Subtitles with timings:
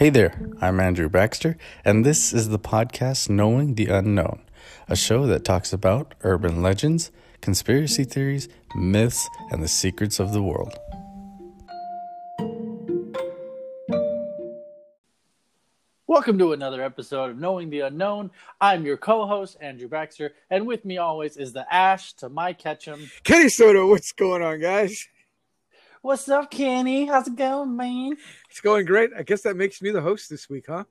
[0.00, 4.40] Hey there, I'm Andrew Baxter, and this is the podcast Knowing the Unknown,
[4.88, 7.10] a show that talks about urban legends,
[7.42, 10.72] conspiracy theories, myths, and the secrets of the world.
[16.06, 18.30] Welcome to another episode of Knowing the Unknown.
[18.58, 23.10] I'm your co-host Andrew Baxter, and with me always is the Ash to my Ketchum.
[23.22, 25.06] Kenny Soto, what's going on, guys?
[26.02, 27.04] What's up, Kenny?
[27.04, 28.16] How's it going, man?
[28.48, 29.10] It's going great.
[29.16, 30.84] I guess that makes me the host this week, huh?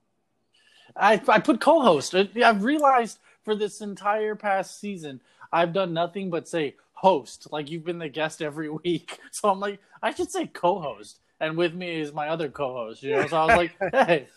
[0.95, 2.13] I I put co-host.
[2.13, 5.19] I've realized for this entire past season,
[5.51, 7.47] I've done nothing but say host.
[7.51, 11.19] Like you've been the guest every week, so I'm like, I should say co-host.
[11.39, 13.01] And with me is my other co-host.
[13.01, 14.27] You know, so I was like, hey.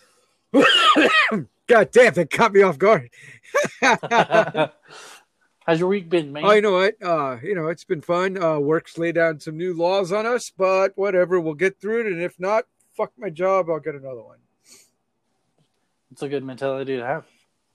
[1.67, 3.11] God damn, that caught me off guard.
[5.67, 6.45] How's your week been, man?
[6.45, 7.01] Oh, you know what?
[7.01, 8.43] Uh, you know, it's been fun.
[8.43, 12.07] Uh, work's laid down some new laws on us, but whatever, we'll get through it.
[12.07, 12.65] And if not,
[12.97, 14.39] fuck my job, I'll get another one.
[16.11, 17.27] It's a good mentality to have.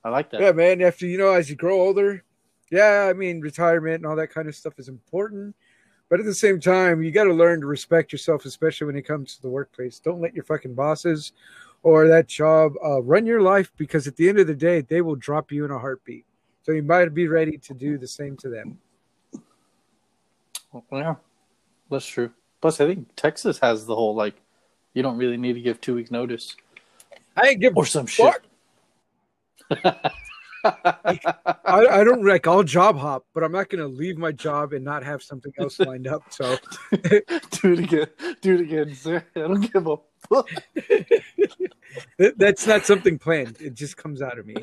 [0.03, 0.41] I like that.
[0.41, 0.81] Yeah, man.
[0.81, 2.23] After you know, as you grow older,
[2.69, 5.55] yeah, I mean, retirement and all that kind of stuff is important.
[6.09, 9.07] But at the same time, you got to learn to respect yourself, especially when it
[9.07, 9.99] comes to the workplace.
[9.99, 11.31] Don't let your fucking bosses
[11.83, 15.01] or that job uh, run your life because at the end of the day, they
[15.01, 16.25] will drop you in a heartbeat.
[16.67, 18.77] So you might be ready to do the same to them.
[20.91, 21.15] Yeah,
[21.89, 22.29] that's true.
[22.59, 24.35] Plus, I think Texas has the whole like,
[24.93, 26.57] you don't really need to give two week notice.
[27.37, 28.35] I ain't give or some shit.
[29.71, 30.11] I,
[31.65, 34.83] I, don't like I'll job hop, but I'm not going to leave my job and
[34.83, 36.23] not have something else lined up.
[36.31, 36.57] So
[36.91, 37.29] do
[37.63, 38.07] it again,
[38.41, 39.23] do it again, sir.
[39.37, 39.95] I don't give a
[40.27, 40.49] fuck.
[42.35, 43.55] That's not something planned.
[43.61, 44.55] It just comes out of me.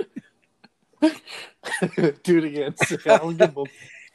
[2.23, 2.75] do it again.
[3.07, 3.65] I don't give a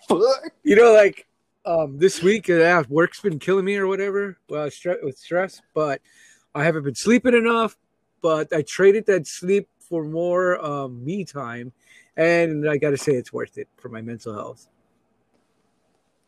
[0.07, 0.51] fuck.
[0.63, 1.27] You know, like
[1.65, 4.37] um, this week, uh, work's been killing me or whatever.
[4.49, 4.69] Well,
[5.03, 6.01] with stress, but
[6.55, 7.77] I haven't been sleeping enough.
[8.21, 11.71] But I traded that sleep for more um, me time,
[12.17, 14.67] and I got to say it's worth it for my mental health.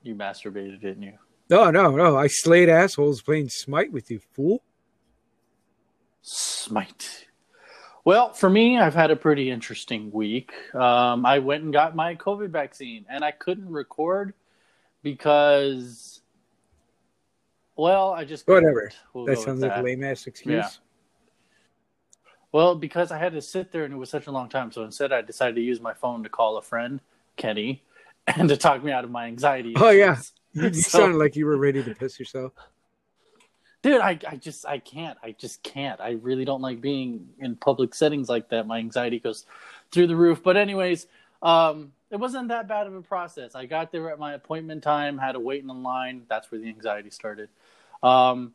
[0.03, 1.13] You masturbated, didn't you?
[1.49, 2.17] No, no, no.
[2.17, 4.63] I slayed assholes playing Smite with you, fool.
[6.21, 7.27] Smite.
[8.03, 10.51] Well, for me, I've had a pretty interesting week.
[10.73, 14.33] Um, I went and got my COVID vaccine, and I couldn't record
[15.03, 16.21] because,
[17.75, 18.91] well, I just whatever.
[19.13, 19.81] We'll that sounds like that.
[19.81, 20.53] a lame ass excuse.
[20.53, 20.69] Yeah.
[22.51, 24.83] Well, because I had to sit there and it was such a long time, so
[24.83, 26.99] instead I decided to use my phone to call a friend,
[27.37, 27.83] Kenny,
[28.27, 29.73] and to talk me out of my anxiety.
[29.75, 30.17] Oh yeah,
[30.53, 32.53] you, you so, sounded like you were ready to piss yourself.
[33.81, 35.17] Dude, I, I just I can't.
[35.23, 35.99] I just can't.
[35.99, 38.67] I really don't like being in public settings like that.
[38.67, 39.45] My anxiety goes
[39.91, 40.43] through the roof.
[40.43, 41.07] But anyways,
[41.41, 43.55] um, it wasn't that bad of a process.
[43.55, 46.23] I got there at my appointment time, had to wait in the line.
[46.29, 47.49] That's where the anxiety started.
[48.03, 48.53] Um,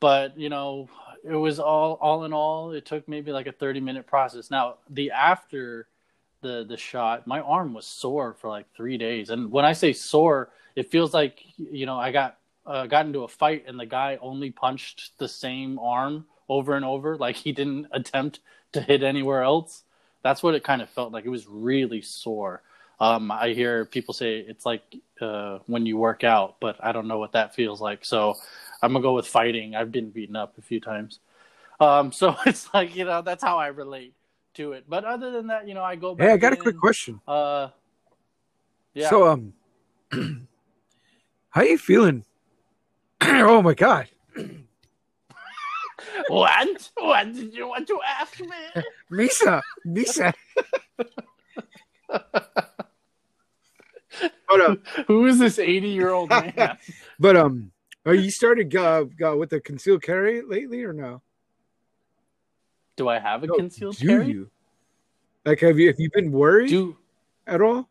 [0.00, 0.88] but you know,
[1.26, 4.76] it was all all in all it took maybe like a 30 minute process now
[4.90, 5.88] the after
[6.42, 9.92] the the shot my arm was sore for like three days and when i say
[9.92, 13.86] sore it feels like you know i got uh, got into a fight and the
[13.86, 18.40] guy only punched the same arm over and over like he didn't attempt
[18.72, 19.82] to hit anywhere else
[20.22, 22.62] that's what it kind of felt like it was really sore
[23.00, 24.82] um, i hear people say it's like
[25.20, 28.36] uh, when you work out but i don't know what that feels like so
[28.82, 29.74] I'm gonna go with fighting.
[29.74, 31.20] I've been beaten up a few times,
[31.80, 34.14] um, so it's like you know that's how I relate
[34.54, 34.84] to it.
[34.88, 36.14] But other than that, you know, I go.
[36.14, 37.20] Back hey, I got a quick question.
[37.26, 37.68] Uh,
[38.94, 39.10] yeah.
[39.10, 39.52] So um,
[41.50, 42.24] how you feeling?
[43.20, 44.08] oh my god.
[46.28, 46.90] what?
[46.94, 48.48] What did you want to ask me?
[49.12, 50.32] Misa, Misa.
[52.08, 52.60] but,
[54.60, 56.78] um, Who is this eighty-year-old man?
[57.18, 57.70] but um,
[58.04, 61.22] are you started uh, uh, with the concealed carry lately or no?
[62.96, 64.26] Do I have a no, concealed do carry?
[64.26, 64.50] You?
[65.44, 66.96] Like, have you have you been worried do,
[67.46, 67.88] at all?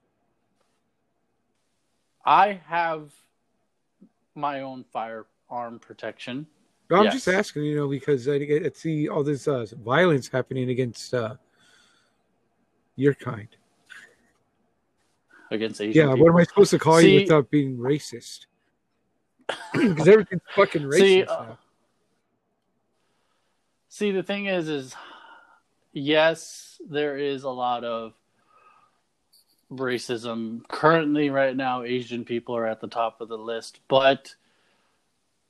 [2.25, 3.11] I have
[4.35, 6.45] my own firearm protection.
[6.89, 7.13] No, I'm yes.
[7.13, 11.35] just asking, you know, because I, I see all this uh, violence happening against uh,
[12.95, 13.47] your kind.
[15.49, 15.93] Against Asian.
[15.93, 16.25] Yeah, people.
[16.25, 18.45] what am I supposed to call see, you without being racist?
[19.73, 20.99] because everything's fucking racist.
[20.99, 21.45] See, uh,
[23.89, 24.95] see, the thing is, is
[25.91, 28.13] yes, there is a lot of
[29.71, 31.83] racism currently right now.
[31.83, 34.35] Asian people are at the top of the list, but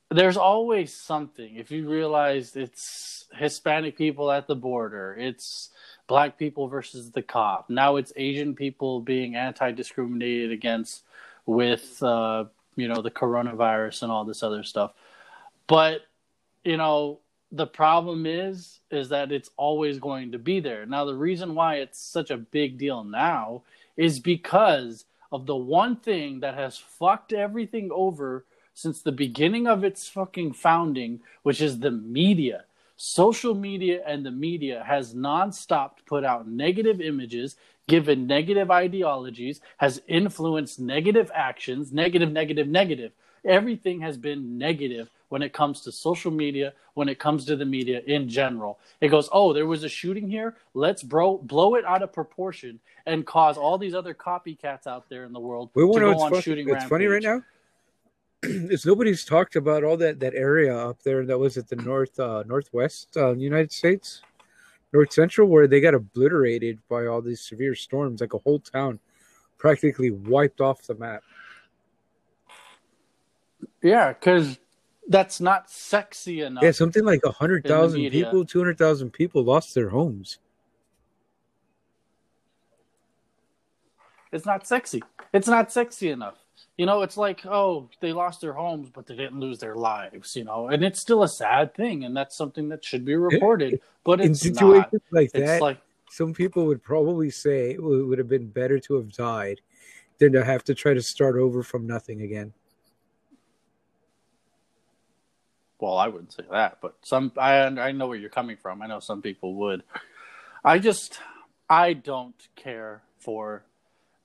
[0.10, 1.56] there's always something.
[1.56, 5.70] If you realize it's Hispanic people at the border, it's
[6.08, 7.70] black people versus the cop.
[7.70, 11.04] Now it's Asian people being anti-discriminated against
[11.46, 12.46] with uh,
[12.76, 14.92] you know the coronavirus and all this other stuff
[15.68, 16.02] but
[16.64, 17.20] you know
[17.52, 20.86] the problem is is that it's always going to be there.
[20.86, 23.62] Now the reason why it's such a big deal now
[23.98, 29.84] is because of the one thing that has fucked everything over since the beginning of
[29.84, 32.66] its fucking founding, which is the media.
[32.98, 37.56] Social media and the media has nonstop put out negative images,
[37.88, 43.12] given negative ideologies, has influenced negative actions, negative, negative, negative.
[43.44, 47.66] Everything has been negative when it comes to social media, when it comes to the
[47.66, 48.80] media in general.
[49.02, 50.56] It goes, oh, there was a shooting here.
[50.74, 55.26] Let's bro- blow it out of proportion and cause all these other copycats out there
[55.26, 57.42] in the world We to go on shooting it's funny right now.
[58.44, 62.20] is nobody's talked about all that that area up there that was at the north
[62.20, 64.22] uh, northwest uh, United States,
[64.94, 69.00] north central, where they got obliterated by all these severe storms, like a whole town
[69.58, 71.24] practically wiped off the map.
[73.82, 74.60] Yeah, because
[75.08, 76.64] that's not sexy enough.
[76.64, 80.40] Yeah, something like a hundred thousand people, two hundred thousand people lost their homes.
[84.32, 85.02] It's not sexy.
[85.34, 86.36] It's not sexy enough.
[86.78, 90.36] You know, it's like, oh, they lost their homes, but they didn't lose their lives,
[90.36, 93.80] you know, and it's still a sad thing, and that's something that should be reported.
[94.04, 95.02] But In it's situations not.
[95.12, 95.80] like It's that, like,
[96.10, 99.62] some people would probably say it would have been better to have died
[100.20, 102.54] than to have to try to start over from nothing again.
[105.86, 108.82] Well, I wouldn't say that, but some, I, I know where you're coming from.
[108.82, 109.84] I know some people would.
[110.64, 111.20] I just,
[111.70, 113.64] I don't care for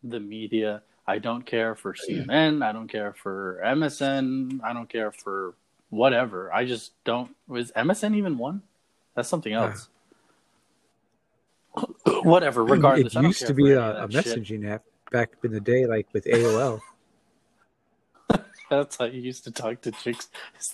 [0.03, 0.81] the media.
[1.07, 2.65] I don't care for CNN.
[2.65, 4.61] I don't care for MSN.
[4.65, 5.55] I don't care for
[5.91, 6.51] whatever.
[6.51, 7.37] I just don't.
[7.47, 8.63] Was MSN even one?
[9.15, 9.91] That's something else.
[12.23, 12.65] whatever.
[12.65, 14.39] Regardless, it used to be a, a that shit.
[14.39, 16.81] messaging app back in the day, like with AOL.
[18.71, 20.29] That's how you used to talk to chicks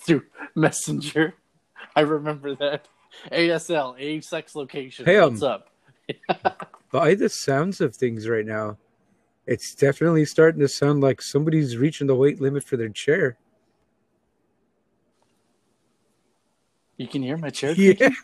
[0.05, 0.23] through
[0.55, 1.33] Messenger.
[1.95, 2.87] I remember that.
[3.31, 5.05] ASL, age, sex, location.
[5.05, 5.69] Hey, um, What's up?
[6.91, 8.77] By the sounds of things right now,
[9.45, 13.37] it's definitely starting to sound like somebody's reaching the weight limit for their chair.
[16.97, 17.71] You can hear my chair.
[17.73, 18.09] Yeah.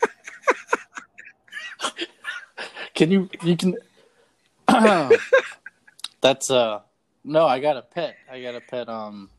[2.94, 3.30] Can you?
[3.44, 3.76] You can.
[6.22, 6.82] That's uh.
[7.24, 8.16] No, I got a pet.
[8.32, 8.88] I got a pet.
[8.88, 9.30] Um.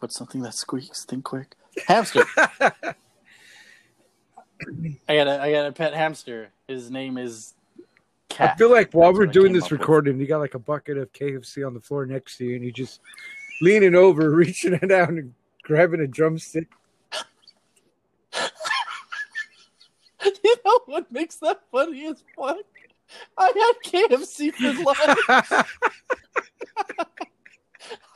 [0.00, 1.04] What's something that squeaks?
[1.04, 1.54] Think quick.
[1.86, 2.24] Hamster.
[2.36, 2.54] I
[5.08, 6.50] got a I got a pet hamster.
[6.66, 7.54] His name is
[8.28, 8.52] Cat.
[8.54, 9.80] I feel like while That's we're doing this up with.
[9.80, 12.64] recording, you got like a bucket of KFC on the floor next to you, and
[12.64, 13.00] you just
[13.60, 16.68] leaning over, reaching it down, and grabbing a drumstick.
[20.22, 22.58] You know what makes that funny as fuck?
[23.38, 25.66] I had KFC for lunch.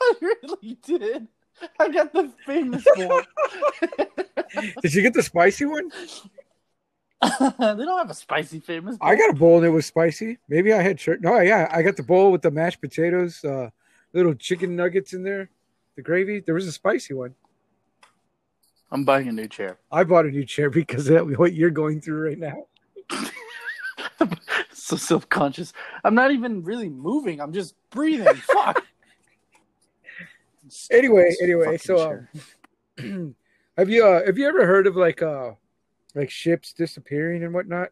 [0.01, 1.27] I really did.
[1.79, 3.23] I got the famous one.
[4.81, 5.91] Did you get the spicy one?
[7.39, 8.97] they don't have a spicy famous.
[9.01, 10.37] I got a bowl and it was spicy.
[10.49, 11.21] Maybe I had shirt.
[11.21, 13.69] No, yeah, I got the bowl with the mashed potatoes, uh,
[14.13, 15.49] little chicken nuggets in there,
[15.95, 16.41] the gravy.
[16.41, 17.35] There was a spicy one.
[18.91, 19.77] I'm buying a new chair.
[19.91, 22.67] I bought a new chair because of what you're going through right now.
[24.71, 25.73] so self conscious.
[26.03, 27.41] I'm not even really moving.
[27.41, 28.35] I'm just breathing.
[28.35, 28.85] Fuck.
[30.91, 32.27] Anyway, anyway, so
[32.97, 33.35] um,
[33.77, 35.51] have you uh, have you ever heard of like uh
[36.15, 37.89] like ships disappearing and whatnot?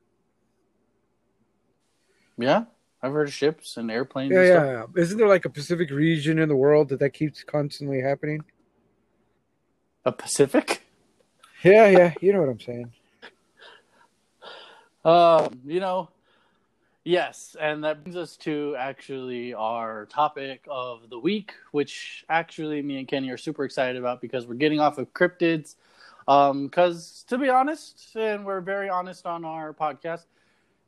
[2.38, 2.66] yeah,
[3.02, 4.32] I've heard of ships and airplanes.
[4.32, 4.90] Yeah, and yeah, stuff.
[4.96, 5.02] yeah.
[5.02, 8.44] Isn't there like a Pacific region in the world that that keeps constantly happening?
[10.06, 10.84] A Pacific.
[11.64, 12.14] Yeah, yeah.
[12.22, 12.92] You know what I'm saying.
[15.06, 16.08] Um, you know,
[17.04, 22.98] yes, and that brings us to actually our topic of the week, which actually me
[23.00, 25.76] and Kenny are super excited about because we're getting off of cryptids.
[26.28, 30.26] Um, because to be honest, and we're very honest on our podcast,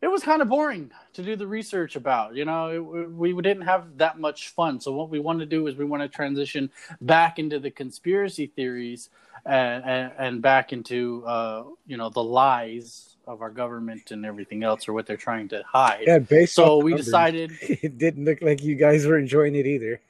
[0.02, 2.36] it was kind of boring to do the research about.
[2.36, 4.80] You know, it, we we didn't have that much fun.
[4.80, 6.70] So what we want to do is we want to transition
[7.02, 9.10] back into the conspiracy theories
[9.46, 14.64] and and, and back into uh, you know the lies of our government and everything
[14.64, 16.04] else, or what they're trying to hide.
[16.06, 19.66] Yeah, based so we numbers, decided it didn't look like you guys were enjoying it
[19.66, 20.02] either.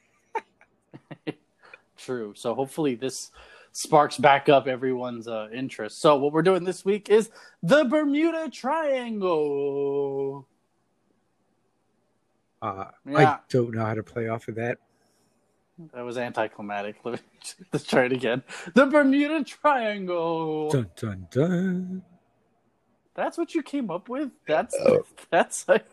[1.98, 2.34] True.
[2.36, 3.30] So hopefully this
[3.72, 6.00] sparks back up everyone's uh, interest.
[6.00, 7.30] So what we're doing this week is
[7.62, 10.46] the Bermuda Triangle.
[12.62, 13.18] Uh, Yeah.
[13.32, 14.78] I don't know how to play off of that.
[15.92, 16.96] That was anticlimactic.
[17.04, 17.20] Let me
[17.72, 18.42] let's try it again.
[18.74, 20.70] The Bermuda Triangle.
[20.70, 22.02] Dun dun dun.
[23.16, 24.30] That's what you came up with.
[24.46, 25.04] That's Oh.
[25.30, 25.86] that's like.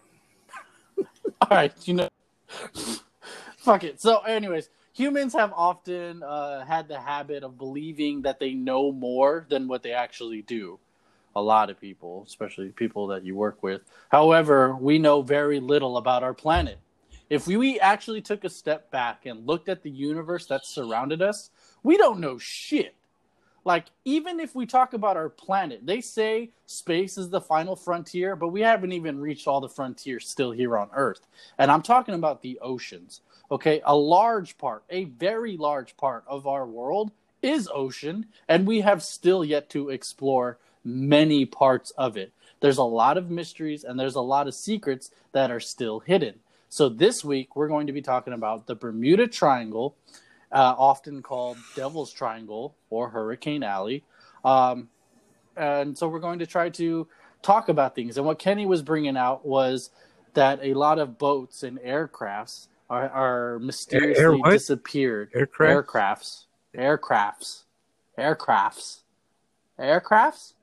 [1.42, 2.10] All right, you know.
[3.58, 4.02] Fuck it.
[4.02, 9.46] So, anyways, humans have often uh, had the habit of believing that they know more
[9.50, 10.80] than what they actually do.
[11.36, 13.82] a lot of people, especially people that you work with.
[14.12, 16.78] However, we know very little about our planet.
[17.30, 21.50] If we actually took a step back and looked at the universe that surrounded us,
[21.82, 22.96] we don't know shit.
[23.66, 28.36] Like, even if we talk about our planet, they say space is the final frontier,
[28.36, 31.26] but we haven't even reached all the frontiers still here on Earth.
[31.58, 33.22] And I'm talking about the oceans.
[33.52, 38.82] Okay, a large part, a very large part of our world is ocean, and we
[38.82, 42.34] have still yet to explore many parts of it.
[42.60, 46.40] There's a lot of mysteries and there's a lot of secrets that are still hidden.
[46.70, 49.96] So, this week we're going to be talking about the Bermuda Triangle,
[50.54, 54.04] uh, often called Devil's Triangle or Hurricane Alley.
[54.46, 54.88] Um,
[55.58, 57.08] and so, we're going to try to
[57.42, 58.18] talk about things.
[58.18, 59.90] And what Kenny was bringing out was
[60.34, 65.32] that a lot of boats and aircrafts are, are mysteriously Air- disappeared.
[65.34, 65.88] Aircraft?
[65.88, 66.46] Aircrafts.
[66.76, 67.64] Aircrafts.
[68.18, 69.02] Aircrafts.
[69.80, 70.54] Aircrafts?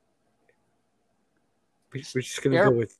[1.92, 2.96] We- We're just gonna Air- go with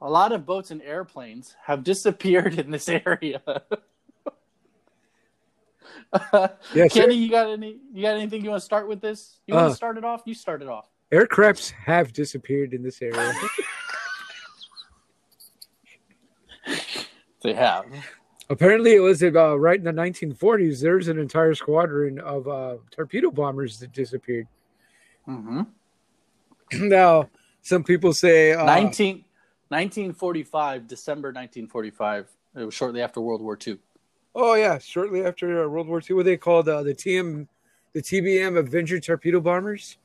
[0.00, 3.42] A lot of boats and airplanes have disappeared in this area.
[6.74, 7.78] Yes, Kenny, you got any?
[7.92, 9.40] You got anything you want to start with this?
[9.46, 10.22] You want Uh, to start it off?
[10.24, 10.88] You start it off.
[11.12, 13.32] aircrafts have disappeared in this area.
[17.42, 17.84] They have.
[18.50, 20.80] Apparently, it was uh, right in the 1940s.
[20.80, 24.48] There's an entire squadron of uh, torpedo bombers that disappeared.
[25.28, 25.62] Mm-hmm.
[26.88, 27.28] now,
[27.62, 29.24] some people say uh, 19,
[29.68, 32.28] 1945, December 1945.
[32.56, 33.78] It was shortly after World War II.
[34.38, 37.48] Oh yeah, shortly after uh, World War II, what they called uh, the TM,
[37.94, 39.96] the TBM Avenger torpedo bombers.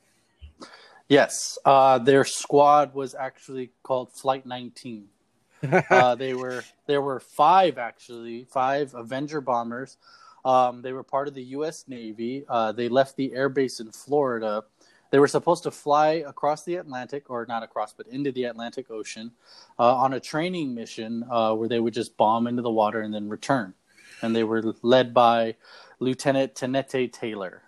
[1.06, 5.04] Yes, uh, their squad was actually called Flight 19.
[5.90, 9.98] uh, they were there were five actually five Avenger bombers.
[10.46, 11.84] Um, they were part of the U.S.
[11.86, 12.46] Navy.
[12.48, 14.64] Uh, they left the air base in Florida.
[15.10, 18.90] They were supposed to fly across the Atlantic, or not across, but into the Atlantic
[18.90, 19.30] Ocean,
[19.78, 23.12] uh, on a training mission uh, where they would just bomb into the water and
[23.12, 23.74] then return.
[24.22, 25.56] And they were led by
[25.98, 27.62] Lieutenant Tenete Taylor.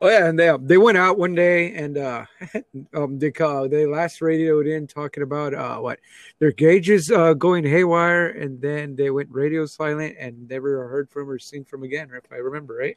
[0.00, 2.24] Oh yeah, and they they went out one day and uh,
[2.94, 5.98] um, they uh, they last radioed in talking about uh, what
[6.38, 11.28] their gauges uh, going haywire, and then they went radio silent and never heard from
[11.28, 12.96] or seen from again, if I remember right.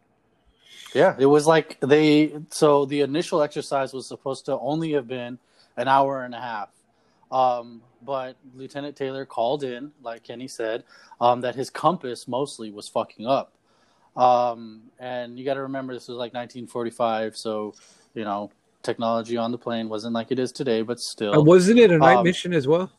[0.93, 2.33] Yeah, it was like they.
[2.49, 5.39] So the initial exercise was supposed to only have been
[5.77, 6.69] an hour and a half,
[7.31, 10.83] um, but Lieutenant Taylor called in, like Kenny said,
[11.19, 13.53] um, that his compass mostly was fucking up.
[14.15, 17.73] Um, and you got to remember this was like 1945, so
[18.13, 18.51] you know
[18.83, 21.35] technology on the plane wasn't like it is today, but still.
[21.35, 22.91] Uh, wasn't it a night Um, mission as well?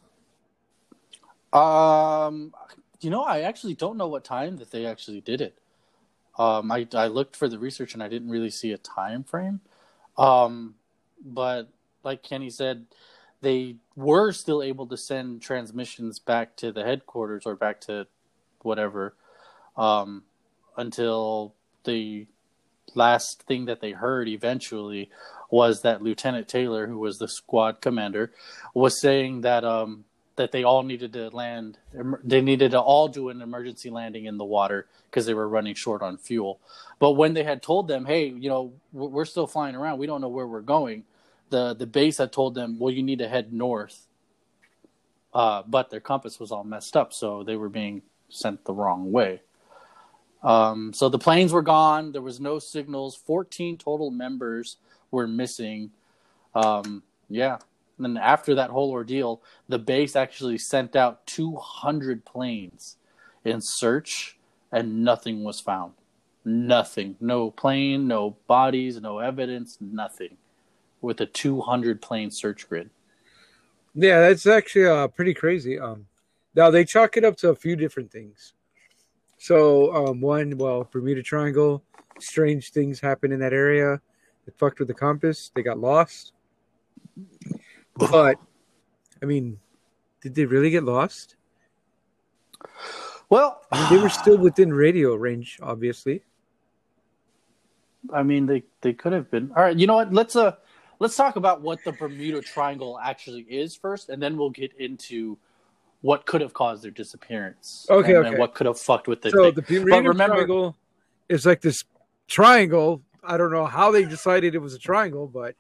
[1.53, 2.55] Um,
[3.01, 5.59] you know, I actually don't know what time that they actually did it.
[6.39, 9.61] Um, I I looked for the research and I didn't really see a time frame.
[10.17, 10.77] Um,
[11.23, 11.69] but
[12.05, 12.87] like Kenny said,
[13.43, 18.07] they were still able to send transmissions back to the headquarters or back to
[18.63, 19.15] whatever
[19.77, 20.23] um,
[20.77, 22.27] until the
[22.95, 25.11] last thing that they heard eventually
[25.51, 28.33] was that Lieutenant Taylor, who was the squad commander,
[28.75, 30.05] was saying that um,
[30.37, 31.79] that they all needed to land.
[32.25, 35.75] They needed to all do an emergency landing in the water because they were running
[35.75, 36.59] short on fuel.
[36.99, 39.99] But when they had told them, "Hey, you know, we're we're still flying around.
[39.99, 41.05] We don't know where we're going,"
[41.53, 44.09] the the base had told them, "Well, you need to head north."
[45.33, 49.13] Uh, but their compass was all messed up, so they were being sent the wrong
[49.13, 49.43] way.
[50.43, 52.13] Um, so the planes were gone.
[52.13, 53.15] There was no signals.
[53.17, 54.79] Fourteen total members
[55.13, 55.93] were missing.
[56.55, 57.59] Um, yeah.
[57.99, 62.97] And then after that whole ordeal, the base actually sent out 200 planes
[63.45, 64.39] in search,
[64.73, 65.93] and nothing was found.
[66.45, 67.17] Nothing.
[67.21, 70.39] No plane, no bodies, no evidence, nothing.
[71.03, 72.89] With a 200 plane search grid.
[73.95, 75.79] Yeah, that's actually uh, pretty crazy.
[75.79, 76.07] Um,
[76.55, 78.55] now they chalk it up to a few different things.
[79.39, 81.83] So um, one, well, Bermuda Triangle,
[82.19, 84.01] strange things happen in that area.
[84.47, 85.51] It fucked with the compass.
[85.55, 86.33] They got lost.
[87.97, 88.39] But
[89.21, 89.59] I mean,
[90.21, 91.37] did they really get lost?
[93.29, 96.23] Well, I mean, they were still within radio range, obviously.
[98.13, 99.51] I mean, they they could have been.
[99.57, 100.13] All right, you know what?
[100.13, 100.57] Let's uh
[101.03, 105.37] let's talk about what the Bermuda Triangle actually is first, and then we'll get into
[106.01, 107.87] what could have caused their disappearance.
[107.91, 108.29] Okay, and, okay.
[108.29, 109.55] and what could have fucked with the So thing.
[109.55, 110.77] the Bermuda remember- Triangle
[111.29, 111.85] is like this
[112.29, 113.03] triangle.
[113.25, 115.57] I don't know how they decided it was a triangle, but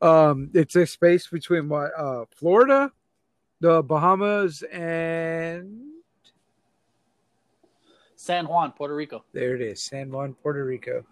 [0.00, 2.90] um, it's a space between what uh, Florida,
[3.60, 5.78] the Bahamas, and
[8.16, 9.24] San Juan, Puerto Rico.
[9.34, 11.04] there it is, San Juan, Puerto Rico.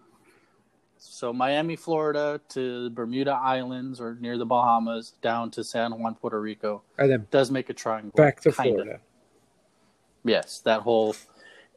[1.01, 6.39] So Miami, Florida to Bermuda Islands or near the Bahamas down to San Juan, Puerto
[6.39, 8.11] Rico And then does make a triangle.
[8.15, 8.71] back to kinda.
[8.73, 8.99] Florida.
[10.25, 11.15] Yes, that whole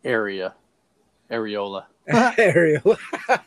[0.05, 0.55] area,
[1.31, 1.85] areola.
[2.39, 2.99] Ariel.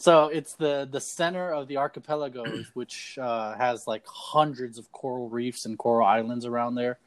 [0.00, 5.28] So it's the the center of the archipelagos, which uh, has like hundreds of coral
[5.28, 6.98] reefs and coral islands around there.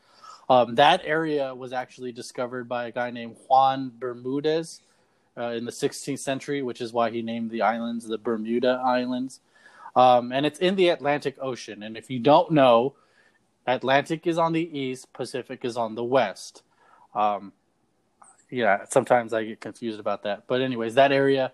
[0.49, 4.81] Um, that area was actually discovered by a guy named Juan Bermudez
[5.37, 9.39] uh, in the 16th century, which is why he named the islands the Bermuda Islands.
[9.95, 11.83] Um, and it's in the Atlantic Ocean.
[11.83, 12.95] And if you don't know,
[13.67, 16.63] Atlantic is on the east, Pacific is on the west.
[17.13, 17.53] Um,
[18.49, 20.43] yeah, sometimes I get confused about that.
[20.47, 21.53] But anyways, that area,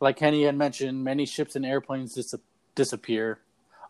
[0.00, 2.34] like Kenny had mentioned, many ships and airplanes dis-
[2.74, 3.40] disappear.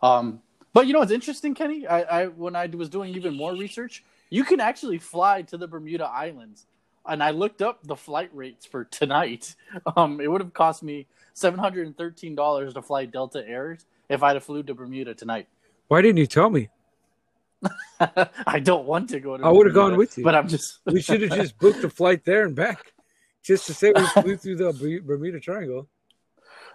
[0.03, 0.41] Um,
[0.73, 1.87] but you know what's interesting, Kenny?
[1.87, 5.67] I, I when I was doing even more research, you can actually fly to the
[5.67, 6.67] Bermuda Islands,
[7.09, 9.55] and I looked up the flight rates for tonight.
[9.97, 13.79] Um, it would have cost me seven hundred and thirteen dollars to fly Delta Air
[14.09, 15.47] if I'd have flew to Bermuda tonight.
[15.89, 16.69] Why didn't you tell me?
[18.47, 19.45] I don't want to go to.
[19.45, 20.25] I would've gone with you.
[20.25, 20.79] but I'm just.
[20.87, 22.93] We should have just booked a flight there and back,
[23.43, 25.89] just to say we flew through the Bermuda Triangle.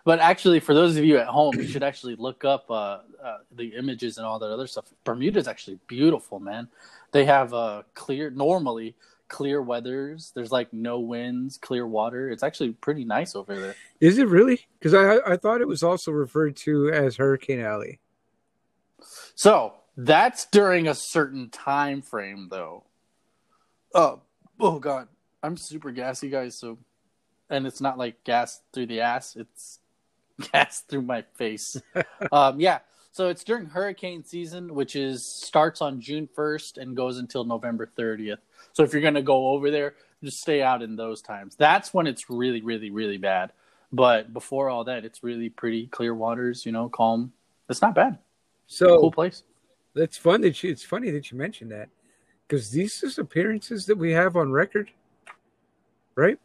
[0.05, 3.37] But actually, for those of you at home, you should actually look up uh, uh,
[3.55, 4.85] the images and all that other stuff.
[5.05, 6.67] Bermuda is actually beautiful, man.
[7.11, 8.95] They have uh, clear, normally
[9.27, 10.31] clear weathers.
[10.35, 12.29] There's like no winds, clear water.
[12.29, 13.75] It's actually pretty nice over there.
[13.99, 14.61] Is it really?
[14.79, 17.99] Because I I thought it was also referred to as Hurricane Alley.
[19.35, 22.83] So that's during a certain time frame, though.
[23.93, 24.21] Oh,
[24.59, 25.07] oh God,
[25.41, 26.57] I'm super gassy, guys.
[26.57, 26.77] So,
[27.49, 29.79] and it's not like gas through the ass; it's
[30.51, 31.79] gas through my face.
[32.31, 32.79] um, yeah.
[33.11, 37.87] So it's during hurricane season, which is starts on June 1st and goes until November
[37.95, 38.39] 30th.
[38.73, 41.55] So if you're gonna go over there, just stay out in those times.
[41.55, 43.51] That's when it's really, really, really bad.
[43.91, 46.65] But before all that, it's really pretty clear waters.
[46.65, 47.31] You know, calm.
[47.69, 48.17] It's not bad.
[48.67, 49.43] So Cool place.
[49.93, 50.71] that's fun that you.
[50.71, 51.89] It's funny that you mentioned that
[52.47, 54.89] because these disappearances that we have on record,
[56.15, 56.39] right?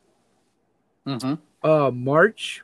[1.07, 1.35] Mm-hmm.
[1.67, 2.62] Uh, March,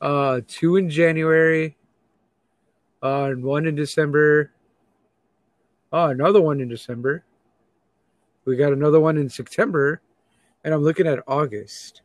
[0.00, 1.76] uh, two in January,
[3.02, 4.52] uh, and one in December.
[5.90, 7.24] Uh, another one in December.
[8.48, 10.00] We got another one in September,
[10.64, 12.00] and I'm looking at August.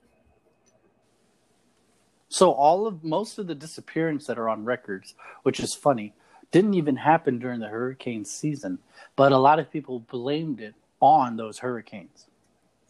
[2.27, 6.13] So all of most of the disappearance that are on records, which is funny,
[6.51, 8.79] didn't even happen during the hurricane season,
[9.15, 12.27] but a lot of people blamed it on those hurricanes.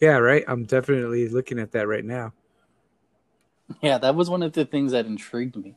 [0.00, 0.44] Yeah, right.
[0.48, 2.32] I'm definitely looking at that right now.
[3.80, 5.76] Yeah, that was one of the things that intrigued me.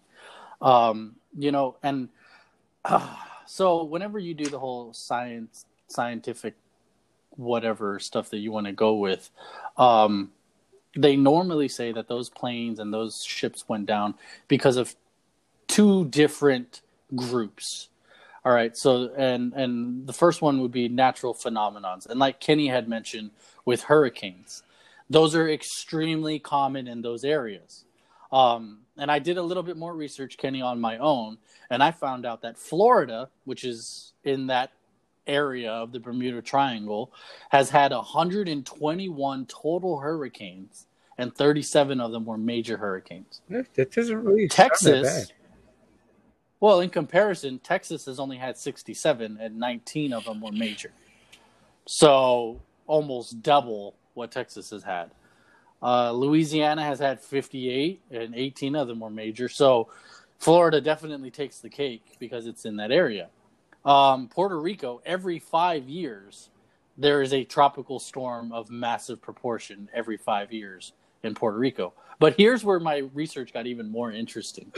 [0.63, 2.10] Um, you know, and
[2.84, 6.56] uh, so whenever you do the whole science, scientific,
[7.38, 9.30] whatever stuff that you want to go with,
[9.78, 10.32] um,
[10.95, 14.15] they normally say that those planes and those ships went down
[14.47, 14.95] because of
[15.67, 16.82] two different
[17.15, 17.89] groups.
[18.43, 22.67] All right, so and and the first one would be natural phenomenons, and like Kenny
[22.67, 23.32] had mentioned
[23.65, 24.63] with hurricanes,
[25.10, 27.84] those are extremely common in those areas.
[28.32, 31.38] Um, and I did a little bit more research, Kenny, on my own,
[31.69, 34.71] and I found out that Florida, which is in that
[35.28, 37.12] area of the Bermuda Triangle,
[37.50, 40.88] has had 121 total hurricanes,
[41.18, 43.42] and 37 of them were major hurricanes.
[43.50, 45.32] That doesn't really Texas,
[46.60, 50.92] well, in comparison, Texas has only had 67, and 19 of them were major.
[51.86, 55.12] So almost double what Texas has had.
[55.82, 59.48] Uh, Louisiana has had 58, and 18 of them were major.
[59.48, 59.90] So
[60.40, 63.30] Florida definitely takes the cake because it's in that area.
[63.88, 66.50] Um, Puerto Rico, every five years,
[66.97, 70.91] there is a tropical storm of massive proportion every five years
[71.23, 71.93] in Puerto Rico.
[72.19, 74.73] But here's where my research got even more interesting.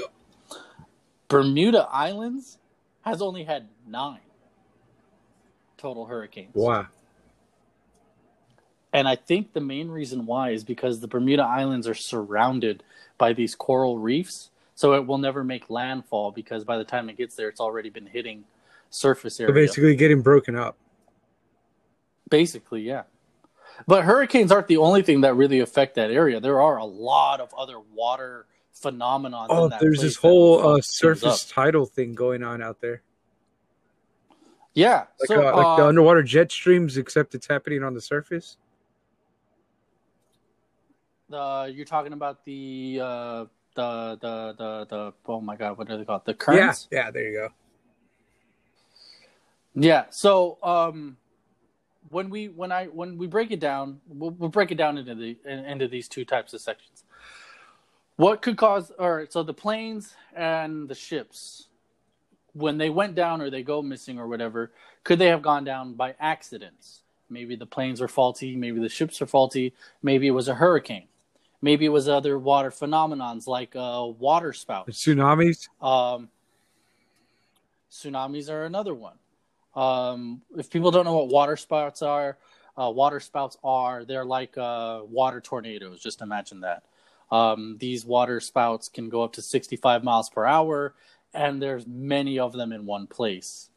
[1.27, 2.59] Bermuda Islands
[3.01, 4.19] has only had nine
[5.77, 6.53] total hurricanes.
[6.53, 6.85] Wow.
[8.93, 12.83] And I think the main reason why is because the Bermuda Islands are surrounded
[13.17, 14.51] by these coral reefs.
[14.75, 17.89] So it will never make landfall because by the time it gets there, it's already
[17.89, 18.45] been hitting
[18.89, 19.53] surface So area.
[19.53, 20.77] basically, getting broken up.
[22.29, 23.03] Basically, yeah.
[23.87, 26.39] But hurricanes aren't the only thing that really affect that area.
[26.39, 29.47] There are a lot of other water phenomena.
[29.49, 33.01] Oh, that there's this whole uh, surface tidal thing going on out there,
[34.73, 35.05] Yeah.
[35.19, 38.57] like so, uh, like the uh, underwater jet streams, except it's happening on the surface.
[41.31, 45.97] uh, you're talking about the uh, the the the the oh my god, what are
[45.97, 46.25] they called?
[46.25, 46.87] The Yeah, currents.
[46.91, 47.11] yeah.
[47.11, 47.49] There you go.
[49.75, 50.05] Yeah.
[50.09, 51.17] So um,
[52.09, 55.15] when we when I when we break it down, we'll, we'll break it down into
[55.15, 57.03] the into these two types of sections.
[58.15, 58.91] What could cause?
[58.99, 61.67] All right, so the planes and the ships,
[62.53, 64.71] when they went down or they go missing or whatever,
[65.05, 67.03] could they have gone down by accidents?
[67.29, 68.55] Maybe the planes were faulty.
[68.55, 69.73] Maybe the ships are faulty.
[70.01, 71.07] Maybe it was a hurricane.
[71.61, 74.97] Maybe it was other water phenomenons like uh, water spouts.
[74.97, 75.69] Tsunamis.
[75.81, 76.29] Um,
[77.91, 79.15] tsunamis are another one.
[79.79, 82.37] Um, if people don't know what water spouts are,
[82.77, 86.01] uh, water spouts are they're like uh, water tornadoes.
[86.01, 86.83] Just imagine that.
[87.31, 90.95] Um, these water spouts can go up to 65 miles per hour,
[91.33, 93.69] and there's many of them in one place.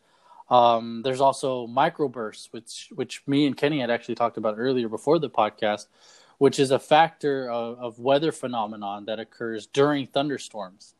[0.50, 5.20] Um, there's also microbursts, which which me and Kenny had actually talked about earlier before
[5.20, 5.86] the podcast,
[6.38, 10.94] which is a factor of, of weather phenomenon that occurs during thunderstorms.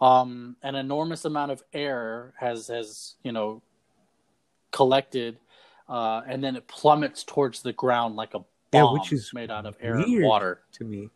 [0.00, 3.62] Um, an enormous amount of air has has you know
[4.70, 5.38] collected,
[5.88, 9.50] uh, and then it plummets towards the ground like a Yeah, bomb which is made
[9.50, 10.62] out of air and water.
[10.72, 11.10] to me.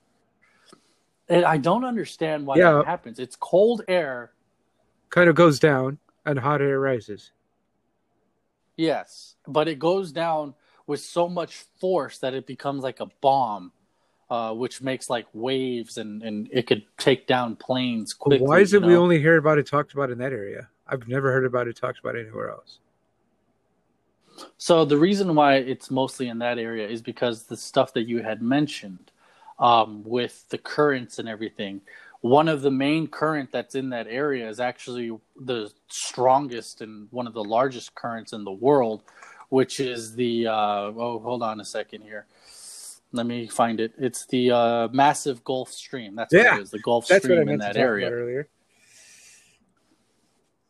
[1.28, 2.72] And I don't understand why Yeah.
[2.72, 3.18] that happens.
[3.18, 4.32] It's cold air,
[5.10, 7.32] Kind of goes down and hot air rises.
[8.76, 10.54] yes, but it goes down
[10.86, 13.72] with so much force that it becomes like a bomb,
[14.30, 18.44] uh, which makes like waves and, and it could take down planes quickly.
[18.46, 20.68] why is you it we only hear about it talked about in that area?
[20.86, 22.78] I've never heard about it talked about anywhere else.
[24.58, 28.22] So the reason why it's mostly in that area is because the stuff that you
[28.22, 29.10] had mentioned
[29.58, 31.80] um, with the currents and everything.
[32.20, 37.26] One of the main current that's in that area is actually the strongest and one
[37.26, 39.02] of the largest currents in the world,
[39.48, 42.26] which is the uh, oh hold on a second here.
[43.12, 43.92] Let me find it.
[43.98, 46.14] It's the uh, massive Gulf Stream.
[46.14, 46.70] That's what it is.
[46.70, 48.10] The Gulf That's what I Stream in that area.
[48.10, 48.48] earlier.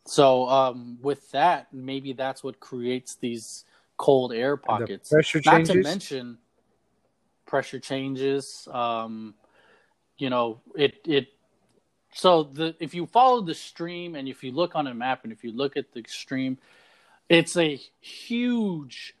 [0.05, 3.65] So um, with that, maybe that's what creates these
[3.97, 5.09] cold air pockets.
[5.09, 5.69] pressure Not changes.
[5.69, 6.37] to mention
[7.45, 8.67] pressure changes.
[8.71, 9.35] Um,
[10.17, 11.27] you know, it it.
[12.13, 15.31] So the if you follow the stream and if you look on a map and
[15.31, 16.57] if you look at the stream,
[17.29, 19.15] it's a huge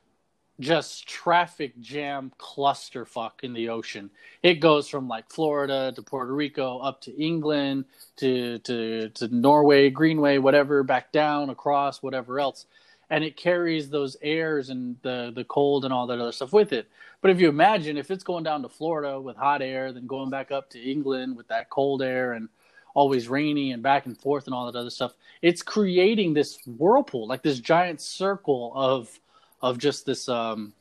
[0.59, 4.09] just traffic jam clusterfuck in the ocean.
[4.43, 7.85] It goes from like Florida to Puerto Rico up to England
[8.17, 12.65] to to to Norway, Greenway, whatever, back down across whatever else.
[13.09, 16.71] And it carries those airs and the the cold and all that other stuff with
[16.71, 16.87] it.
[17.21, 20.29] But if you imagine if it's going down to Florida with hot air, then going
[20.29, 22.49] back up to England with that cold air and
[22.95, 27.27] always rainy and back and forth and all that other stuff, it's creating this whirlpool,
[27.27, 29.19] like this giant circle of
[29.63, 30.73] of just this um,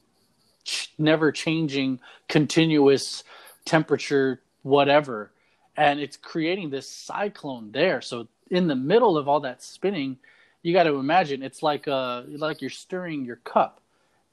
[0.64, 3.24] ch- never changing, continuous
[3.64, 5.30] temperature, whatever.
[5.76, 8.02] And it's creating this cyclone there.
[8.02, 10.18] So in the middle of all that spinning,
[10.62, 13.80] you got to imagine it's like uh like you're stirring your cup,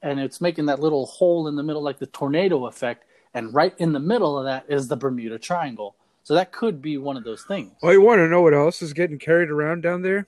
[0.02, 3.04] and it's making that little hole in the middle, like the tornado effect.
[3.32, 5.94] And right in the middle of that is the Bermuda Triangle.
[6.24, 7.72] So that could be one of those things.
[7.82, 10.26] Oh, you want to know what else is getting carried around down there?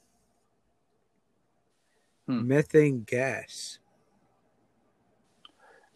[2.27, 2.47] Hmm.
[2.47, 3.79] Methane gas.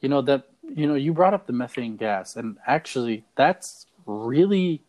[0.07, 4.81] You know that you know you brought up the methane gas, and actually that's really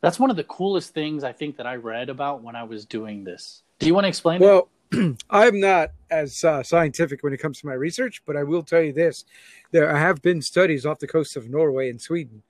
[0.00, 2.86] that's one of the coolest things I think that I read about when I was
[2.86, 3.62] doing this.
[3.80, 4.46] Do you want to explain it?
[4.46, 4.70] Well,
[5.28, 8.80] I'm not as uh, scientific when it comes to my research, but I will tell
[8.80, 9.26] you this:
[9.72, 12.42] there have been studies off the coast of Norway and Sweden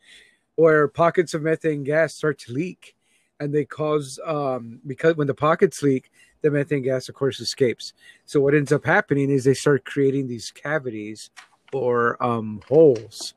[0.54, 2.94] where pockets of methane gas start to leak,
[3.40, 7.94] and they cause um, because when the pockets leak, the methane gas, of course, escapes.
[8.26, 11.30] So what ends up happening is they start creating these cavities
[11.72, 13.34] or um, holes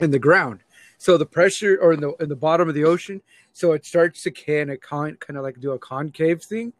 [0.00, 0.60] in the ground.
[0.98, 3.20] So the pressure, or in the in the bottom of the ocean,
[3.52, 6.72] so it starts to kind of kind kind of like do a concave thing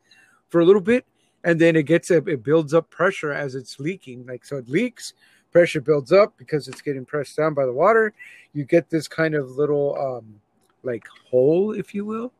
[0.48, 1.04] for a little bit,
[1.44, 4.26] and then it gets a, it builds up pressure as it's leaking.
[4.26, 5.12] Like so, it leaks,
[5.52, 8.14] pressure builds up because it's getting pressed down by the water.
[8.52, 10.40] You get this kind of little um,
[10.82, 12.32] like hole, if you will,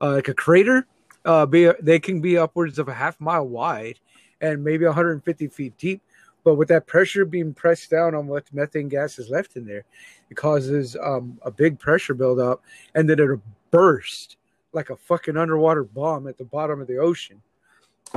[0.00, 0.86] uh, like a crater.
[1.24, 3.98] Uh, be they can be upwards of a half mile wide
[4.40, 6.02] and maybe 150 feet deep.
[6.48, 9.84] But with that pressure being pressed down on what methane gas is left in there,
[10.30, 12.62] it causes um, a big pressure buildup,
[12.94, 14.38] and then it'll burst
[14.72, 17.42] like a fucking underwater bomb at the bottom of the ocean,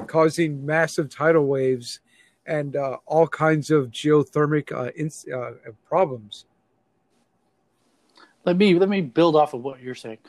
[0.08, 2.00] causing massive tidal waves
[2.46, 5.52] and uh, all kinds of geothermic uh, ins- uh,
[5.86, 6.46] problems.
[8.46, 10.20] let me let me build off of what you're saying.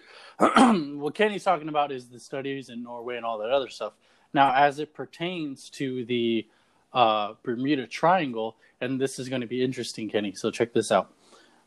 [0.99, 3.93] what Kenny's talking about is the studies in Norway and all that other stuff.
[4.35, 6.49] Now, as it pertains to the
[6.93, 10.35] uh, Bermuda Triangle, and this is going to be interesting, Kenny.
[10.35, 11.13] So check this out.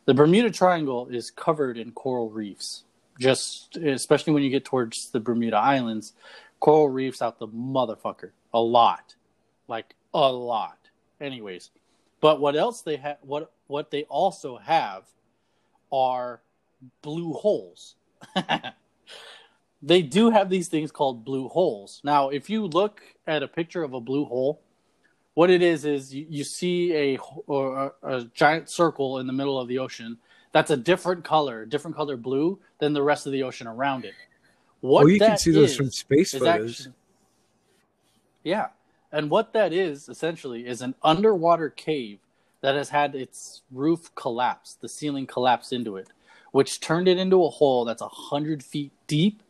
[0.06, 2.84] The Bermuda Triangle is covered in coral reefs.
[3.20, 6.14] Just especially when you get towards the Bermuda Islands,
[6.60, 8.32] coral reefs out the motherfucker.
[8.54, 9.16] A lot,
[9.68, 10.78] like a lot.
[11.22, 11.72] Anyways,
[12.20, 13.18] but what else they have?
[13.22, 15.04] What what they also have
[15.92, 16.42] are
[17.02, 17.96] blue holes.
[19.82, 22.02] they do have these things called blue holes.
[22.04, 24.62] Now, if you look at a picture of a blue hole,
[25.36, 29.34] what it is is you, you see a or a, a giant circle in the
[29.34, 30.18] middle of the ocean
[30.52, 34.14] that's a different color, different color blue than the rest of the ocean around it.
[34.80, 36.80] What oh, you can see those from space photos.
[36.80, 36.94] Actually,
[38.44, 38.68] yeah,
[39.12, 42.20] and what that is essentially is an underwater cave
[42.62, 46.08] that has had its roof collapse, the ceiling collapse into it,
[46.52, 49.44] which turned it into a hole that's a hundred feet deep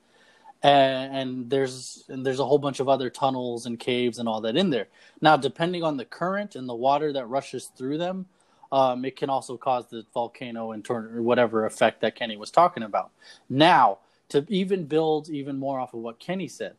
[0.66, 4.58] and, there's and there's a whole bunch of other tunnels and caves and all that
[4.58, 4.88] in there.
[5.22, 8.26] Now, depending on the current and the water that rushes through them,
[8.72, 12.52] um, it can also cause the volcano and turn or whatever effect that Kenny was
[12.52, 13.12] talking about.
[13.50, 14.00] Now,
[14.30, 16.76] to even build even more off of what Kenny said,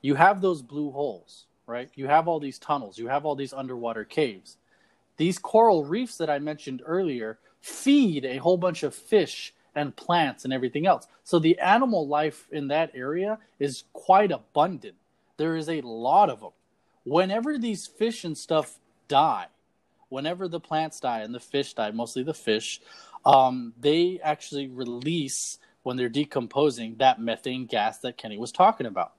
[0.00, 1.90] you have those blue holes, right?
[1.94, 4.56] You have all these tunnels, you have all these underwater caves.
[5.18, 10.44] These coral reefs that I mentioned earlier feed a whole bunch of fish and plants
[10.44, 11.06] and everything else.
[11.22, 14.96] So the animal life in that area is quite abundant.
[15.36, 16.50] There is a lot of them.
[17.04, 19.46] Whenever these fish and stuff die,
[20.08, 22.80] whenever the plants die and the fish die, mostly the fish,
[23.24, 29.12] um, they actually release when they're decomposing that methane gas that Kenny was talking about.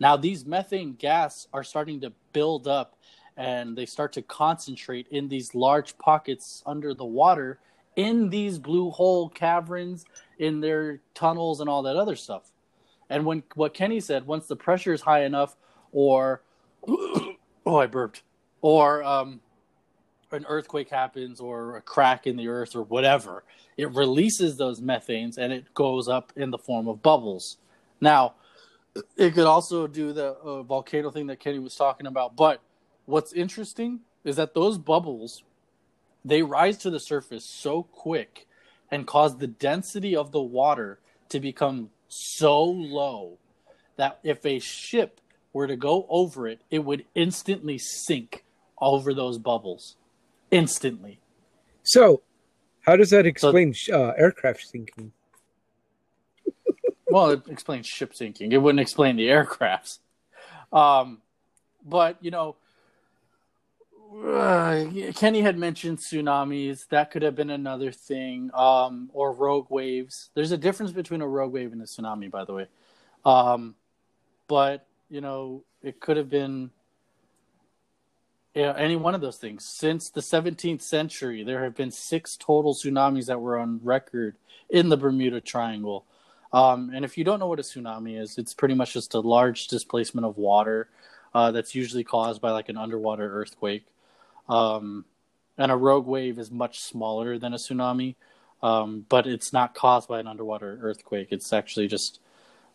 [0.00, 2.96] Now, these methane gas are starting to build up
[3.36, 7.58] and they start to concentrate in these large pockets under the water
[7.98, 10.04] in these blue hole caverns,
[10.38, 12.52] in their tunnels, and all that other stuff.
[13.10, 15.56] And when what Kenny said, once the pressure is high enough,
[15.90, 16.42] or
[16.88, 18.22] oh, I burped,
[18.62, 19.40] or um,
[20.30, 23.42] an earthquake happens, or a crack in the earth, or whatever,
[23.76, 27.56] it releases those methanes and it goes up in the form of bubbles.
[28.00, 28.34] Now,
[29.16, 32.36] it could also do the uh, volcano thing that Kenny was talking about.
[32.36, 32.60] But
[33.06, 35.42] what's interesting is that those bubbles
[36.24, 38.46] they rise to the surface so quick
[38.90, 43.38] and cause the density of the water to become so low
[43.96, 45.20] that if a ship
[45.52, 48.44] were to go over it, it would instantly sink
[48.80, 49.96] over those bubbles.
[50.50, 51.20] Instantly.
[51.82, 52.22] So,
[52.82, 55.12] how does that explain so, uh, aircraft sinking?
[57.10, 58.52] well, it explains ship sinking.
[58.52, 59.98] It wouldn't explain the aircrafts.
[60.72, 61.20] Um,
[61.84, 62.56] but, you know,
[64.16, 66.88] uh, Kenny had mentioned tsunamis.
[66.88, 70.30] That could have been another thing, um, or rogue waves.
[70.34, 72.66] There's a difference between a rogue wave and a tsunami, by the way.
[73.24, 73.74] Um,
[74.46, 76.70] but you know, it could have been
[78.54, 79.64] any one of those things.
[79.64, 84.36] Since the 17th century, there have been six total tsunamis that were on record
[84.68, 86.04] in the Bermuda Triangle.
[86.52, 89.20] Um, and if you don't know what a tsunami is, it's pretty much just a
[89.20, 90.88] large displacement of water
[91.34, 93.86] uh, that's usually caused by like an underwater earthquake.
[94.48, 95.04] Um,
[95.56, 98.14] and a rogue wave is much smaller than a tsunami,
[98.62, 101.28] um, but it's not caused by an underwater earthquake.
[101.30, 102.20] It's actually just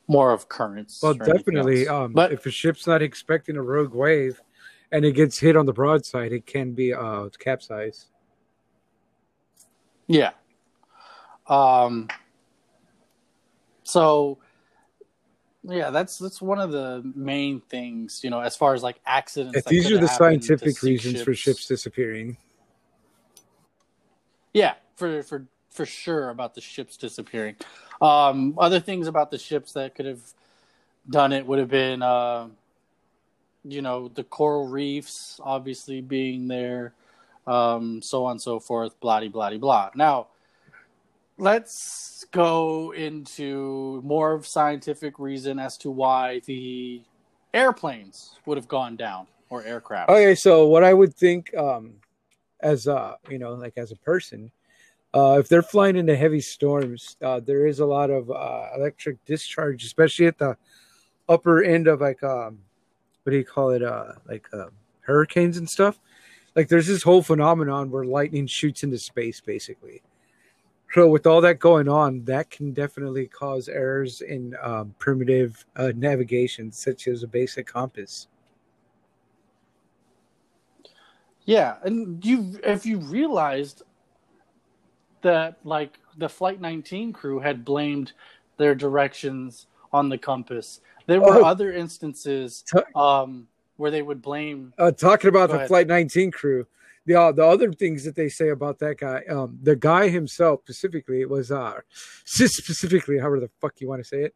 [0.08, 1.02] more of currents.
[1.02, 1.88] Well, definitely.
[1.88, 4.42] Um, but if a ship's not expecting a rogue wave
[4.92, 8.08] and it gets hit on the broadside, it can be uh, capsize.
[10.08, 10.32] Yeah.
[11.48, 12.10] Um.
[13.84, 14.40] So
[15.64, 19.64] yeah, that's that's one of the main things, you know, as far as like accidents.
[19.64, 21.24] these are the scientific reasons ships.
[21.24, 22.38] for ships disappearing.
[24.54, 27.56] Yeah, for for for sure about the ships disappearing.
[28.02, 30.22] Um, other things about the ships that could have
[31.10, 32.48] done it would have been, uh,
[33.64, 36.94] you know, the coral reefs obviously being there,
[37.48, 39.92] um, so on and so forth, blah blah blah.
[39.96, 40.28] Now,
[41.44, 47.02] let's go into more of scientific reason as to why the
[47.54, 50.10] airplanes would have gone down or aircraft.
[50.10, 51.96] Okay, so what I would think, um,
[52.62, 54.52] as a you know, like as a person,
[55.14, 59.24] uh, if they're flying into heavy storms, uh, there is a lot of uh, electric
[59.26, 60.58] discharge, especially at the
[61.28, 62.60] upper end of like um,
[63.24, 63.84] what do you call it?
[63.84, 64.68] Uh, like uh,
[65.02, 66.00] hurricanes and stuff.
[66.56, 70.02] Like there's this whole phenomenon where lightning shoots into space, basically.
[70.94, 75.92] So with all that going on, that can definitely cause errors in um, primitive uh,
[75.96, 78.28] navigation, such as a basic compass.
[81.46, 83.82] Yeah, and you if you realized
[85.24, 88.14] that like the Flight 19 crew had blamed
[88.58, 90.80] their directions on the compass.
[91.08, 92.64] There were oh, other instances
[92.96, 94.74] um, where they would blame.
[94.78, 95.68] Uh, talking about the ahead.
[95.68, 96.68] Flight 19 crew,
[97.06, 100.62] the uh, the other things that they say about that guy, um, the guy himself
[100.64, 101.80] specifically was uh,
[102.26, 104.36] specifically however the fuck you want to say it,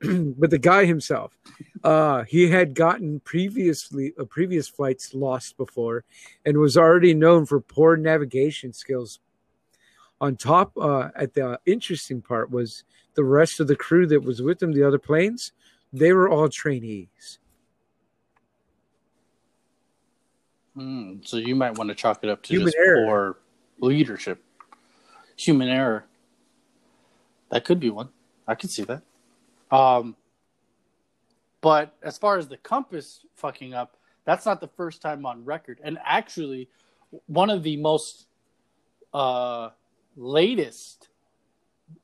[0.38, 1.36] but the guy himself,
[1.82, 6.04] uh, he had gotten previously uh, previous flights lost before,
[6.44, 9.20] and was already known for poor navigation skills.
[10.20, 12.82] On top, uh, at the interesting part was
[13.14, 15.52] the rest of the crew that was with them, the other planes,
[15.92, 17.38] they were all trainees.
[20.78, 23.04] Hmm, so you might want to chalk it up to Human just error.
[23.04, 23.38] poor
[23.80, 24.40] leadership.
[25.36, 26.04] Human error.
[27.50, 28.10] That could be one.
[28.46, 29.02] I could see that.
[29.72, 30.14] Um,
[31.60, 35.80] but as far as the compass fucking up, that's not the first time on record.
[35.82, 36.68] And actually,
[37.26, 38.26] one of the most
[39.12, 39.70] uh,
[40.16, 41.08] latest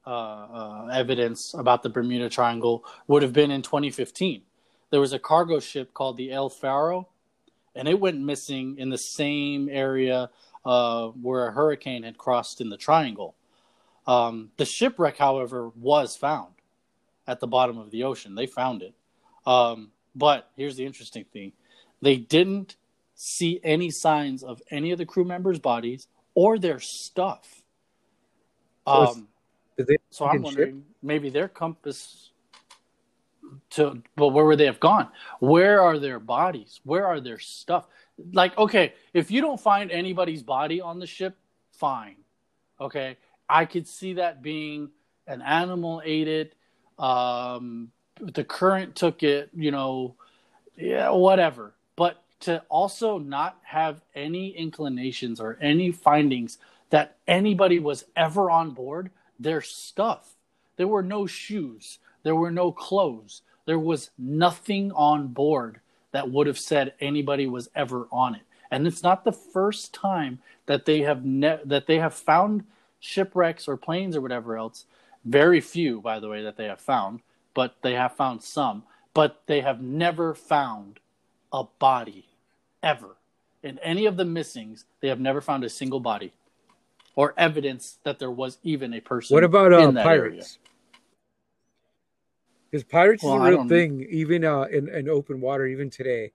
[0.04, 4.42] uh, uh, evidence about the Bermuda Triangle would have been in 2015.
[4.90, 7.08] There was a cargo ship called the El Faro,
[7.74, 10.30] and it went missing in the same area
[10.64, 13.34] uh, where a hurricane had crossed in the triangle.
[14.06, 16.52] Um, the shipwreck, however, was found
[17.26, 18.34] at the bottom of the ocean.
[18.34, 18.94] They found it.
[19.46, 21.52] Um, but here's the interesting thing
[22.00, 22.76] they didn't
[23.14, 27.62] see any signs of any of the crew members' bodies or their stuff.
[28.86, 29.28] So Um,
[29.76, 30.44] they so I'm fucking ship?
[30.44, 32.30] wondering maybe their compass
[33.70, 35.08] to but where would they have gone?
[35.40, 36.80] Where are their bodies?
[36.84, 37.86] Where are their stuff?
[38.32, 41.36] Like, okay, if you don't find anybody's body on the ship,
[41.72, 42.16] fine.
[42.80, 43.16] Okay.
[43.48, 44.90] I could see that being
[45.26, 46.54] an animal ate it.
[46.98, 47.90] Um
[48.20, 50.14] the current took it, you know,
[50.76, 51.74] yeah, whatever.
[51.96, 56.58] But to also not have any inclinations or any findings
[56.90, 60.34] that anybody was ever on board, their stuff.
[60.76, 61.98] There were no shoes.
[62.24, 63.42] There were no clothes.
[63.66, 68.42] There was nothing on board that would have said anybody was ever on it.
[68.70, 72.64] And it's not the first time that they have ne- that they have found
[72.98, 74.86] shipwrecks or planes or whatever else.
[75.24, 77.20] Very few, by the way, that they have found,
[77.54, 78.82] but they have found some.
[79.12, 80.98] But they have never found
[81.52, 82.26] a body
[82.82, 83.16] ever.
[83.62, 86.32] In any of the missings, they have never found a single body
[87.16, 89.34] or evidence that there was even a person.
[89.34, 90.44] What about uh, that area.
[92.74, 96.32] Because pirates Well, is a real thing, even uh, in, in open water, even today.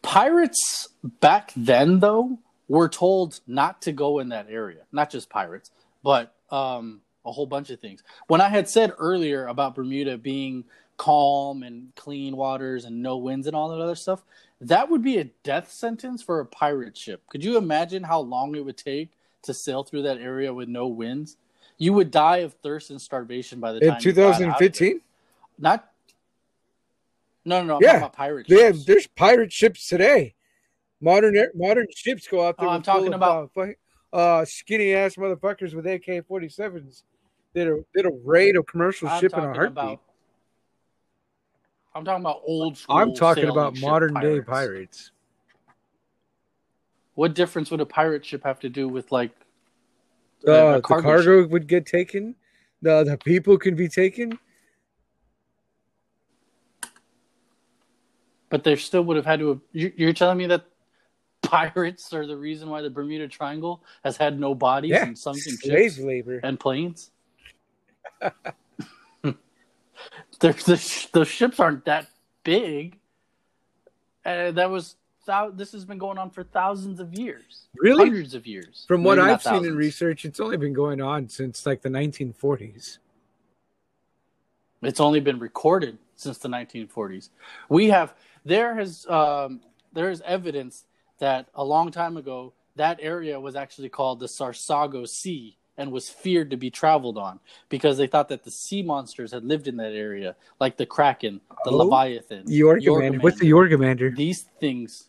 [0.00, 4.82] Pirates back then, though, were told not to go in that area.
[4.92, 5.72] Not just pirates,
[6.04, 8.04] but um, a whole bunch of things.
[8.28, 13.48] When I had said earlier about Bermuda being calm and clean waters and no winds
[13.48, 14.22] and all that other stuff,
[14.60, 17.22] that would be a death sentence for a pirate ship.
[17.28, 19.10] Could you imagine how long it would take
[19.42, 21.38] to sail through that area with no winds?
[21.78, 24.38] You would die of thirst and starvation by the time In you got out of
[24.38, 25.00] 2015,
[25.58, 25.90] Not.
[27.44, 27.76] No, no, no.
[27.76, 30.34] I'm Yeah, about pirate they have there's pirate ships today.
[31.00, 32.68] Modern air- modern ships go out there.
[32.68, 33.66] Oh, I'm talking about- uh,
[34.12, 37.02] uh, skinny ass motherfuckers with AK-47s.
[37.54, 39.66] Did a did a raid a commercial I'm ship in a heartbeat.
[39.72, 40.00] about.
[41.94, 42.96] I'm talking about old school.
[42.96, 44.46] I'm talking about modern day pirates.
[44.48, 45.10] pirates.
[47.14, 49.30] What difference would a pirate ship have to do with like
[50.46, 52.34] a- Uh, a the cargo cargo would get taken.
[52.82, 54.38] The the people can be taken.
[58.50, 59.48] But there still would have had to.
[59.48, 60.64] Have, you- you're telling me that
[61.42, 65.56] pirates are the reason why the Bermuda Triangle has had no bodies Yeah, and sunken
[65.56, 66.40] slave ships labor.
[66.42, 67.10] and planes?
[70.40, 72.08] There's the the ships aren't that
[72.44, 72.98] big.
[74.24, 78.04] Uh, that was thou- this has been going on for thousands of years, Really?
[78.04, 78.84] hundreds of years.
[78.88, 82.98] From what I've seen in research, it's only been going on since like the 1940s.
[84.82, 87.30] It's only been recorded since the 1940s.
[87.68, 89.60] We have there has um,
[89.92, 90.84] there is evidence
[91.18, 96.08] that a long time ago that area was actually called the Sargasso Sea and was
[96.08, 99.76] feared to be traveled on because they thought that the sea monsters had lived in
[99.78, 103.22] that area, like the kraken, the Oh, leviathan, Yorgamander.
[103.22, 104.14] What's the Yorgamander?
[104.14, 105.08] These things.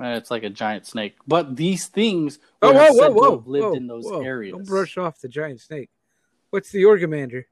[0.00, 3.14] Uh, It's like a giant snake, but these things Oh, were whoa, said whoa, to
[3.14, 3.30] whoa!
[3.36, 4.22] have lived whoa, in those whoa.
[4.22, 4.52] areas.
[4.52, 5.90] Don't brush off the giant snake.
[6.50, 7.44] What's the Yorgamander?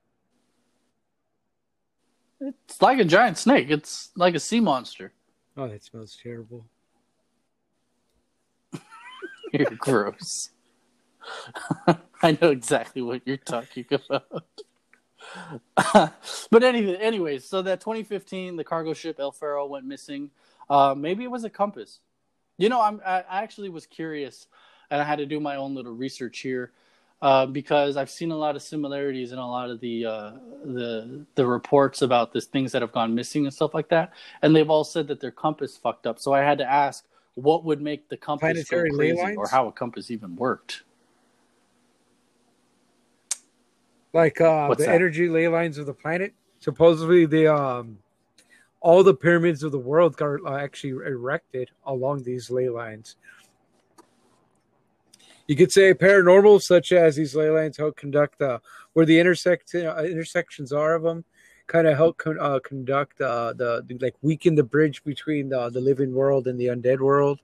[2.41, 3.71] It's like a giant snake.
[3.71, 5.13] It's like a sea monster.
[5.57, 6.65] Oh, that smells terrible.
[9.53, 10.51] You're gross.
[12.23, 14.45] I know exactly what you're talking about.
[16.51, 20.31] but anyway, anyways, so that 2015, the cargo ship El Faro went missing.
[20.69, 22.01] Uh, maybe it was a compass.
[22.61, 24.47] You know, I'm, I I actually was curious,
[24.91, 26.73] and I had to do my own little research here
[27.23, 30.33] uh, because I've seen a lot of similarities in a lot of the uh,
[30.63, 34.55] the the reports about this things that have gone missing and stuff like that, and
[34.55, 36.19] they've all said that their compass fucked up.
[36.19, 39.67] So I had to ask, what would make the compass Planetary go crazy, or how
[39.67, 40.83] a compass even worked?
[44.13, 44.95] Like uh, the that?
[44.95, 46.35] energy ley lines of the planet.
[46.59, 47.97] Supposedly, the um,
[48.81, 53.17] all the pyramids of the world got uh, actually erected along these ley lines.
[55.47, 58.61] You could say paranormal, such as these ley lines help conduct uh,
[58.93, 61.25] where the intersect uh, intersections are of them,
[61.67, 65.69] kind of help con- uh, conduct uh, the, the like weaken the bridge between the,
[65.71, 67.41] the living world and the undead world,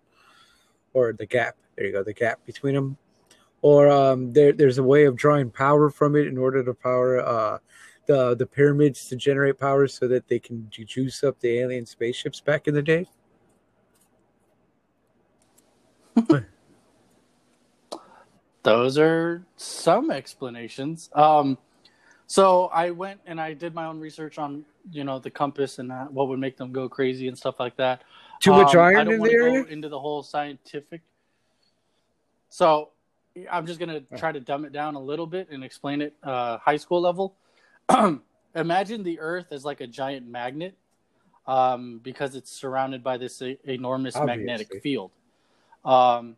[0.94, 1.56] or the gap.
[1.76, 2.96] There you go, the gap between them.
[3.62, 7.18] Or um, there, there's a way of drawing power from it in order to power
[7.18, 7.58] uh,
[8.06, 12.40] the the pyramids to generate power so that they can juice up the alien spaceships
[12.40, 13.06] back in the day.
[18.62, 21.08] Those are some explanations.
[21.14, 21.58] Um,
[22.26, 25.90] so I went and I did my own research on you know the compass and
[25.90, 28.02] that, what would make them go crazy and stuff like that.
[28.40, 31.02] Too much Um, I iron don't in wanna the go into the whole scientific.
[32.48, 32.90] So
[33.50, 36.58] I'm just gonna try to dumb it down a little bit and explain it uh,
[36.58, 37.36] high school level.
[38.54, 40.76] Imagine the Earth as like a giant magnet,
[41.46, 45.10] um, because it's surrounded by this enormous magnetic field.
[45.84, 46.36] Um,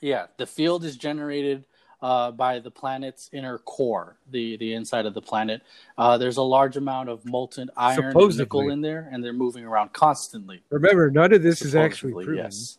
[0.00, 1.64] yeah, the field is generated
[2.02, 5.62] uh, by the planet's inner core, the the inside of the planet.
[5.98, 9.64] Uh, there's a large amount of molten iron and nickel in there, and they're moving
[9.64, 10.62] around constantly.
[10.70, 12.36] Remember, none of this is actually proven.
[12.36, 12.78] Yes.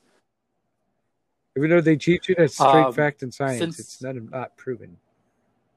[1.57, 4.55] Even though they teach it as straight Um, fact in science, since- it's not not
[4.57, 4.97] proven.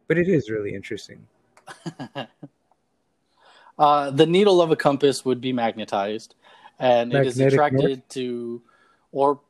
[0.06, 1.26] But it is really interesting.
[3.78, 6.34] Uh, the needle of a compass would be magnetized,
[6.78, 8.08] and it is attracted north?
[8.10, 8.60] to,
[9.10, 9.40] or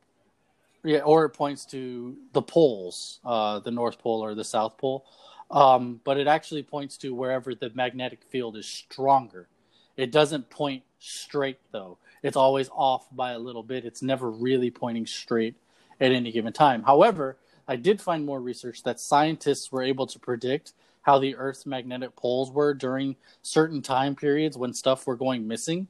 [0.84, 5.04] yeah, or it points to the poles, uh, the North Pole or the South Pole.
[5.50, 9.48] Um, but it actually points to wherever the magnetic field is stronger.
[9.96, 11.98] It doesn't point straight though.
[12.22, 13.84] It's always off by a little bit.
[13.84, 15.56] It's never really pointing straight
[16.00, 16.84] at any given time.
[16.84, 20.72] However, I did find more research that scientists were able to predict
[21.02, 25.88] how the Earth's magnetic poles were during certain time periods when stuff were going missing.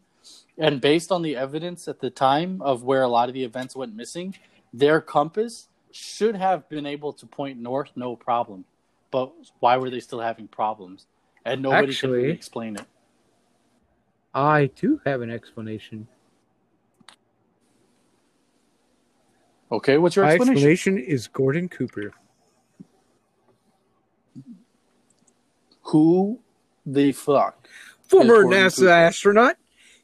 [0.59, 3.75] And based on the evidence at the time of where a lot of the events
[3.75, 4.35] went missing,
[4.73, 8.65] their compass should have been able to point north no problem.
[9.11, 11.07] But why were they still having problems?
[11.45, 12.85] And nobody can Actually- really explain it.
[14.33, 16.07] I do have an explanation.
[19.73, 20.55] Okay, what's your explanation?
[20.55, 22.13] My explanation is Gordon Cooper.
[25.91, 26.39] Who
[26.87, 27.69] the fuck?
[28.03, 29.57] former NASA astronaut.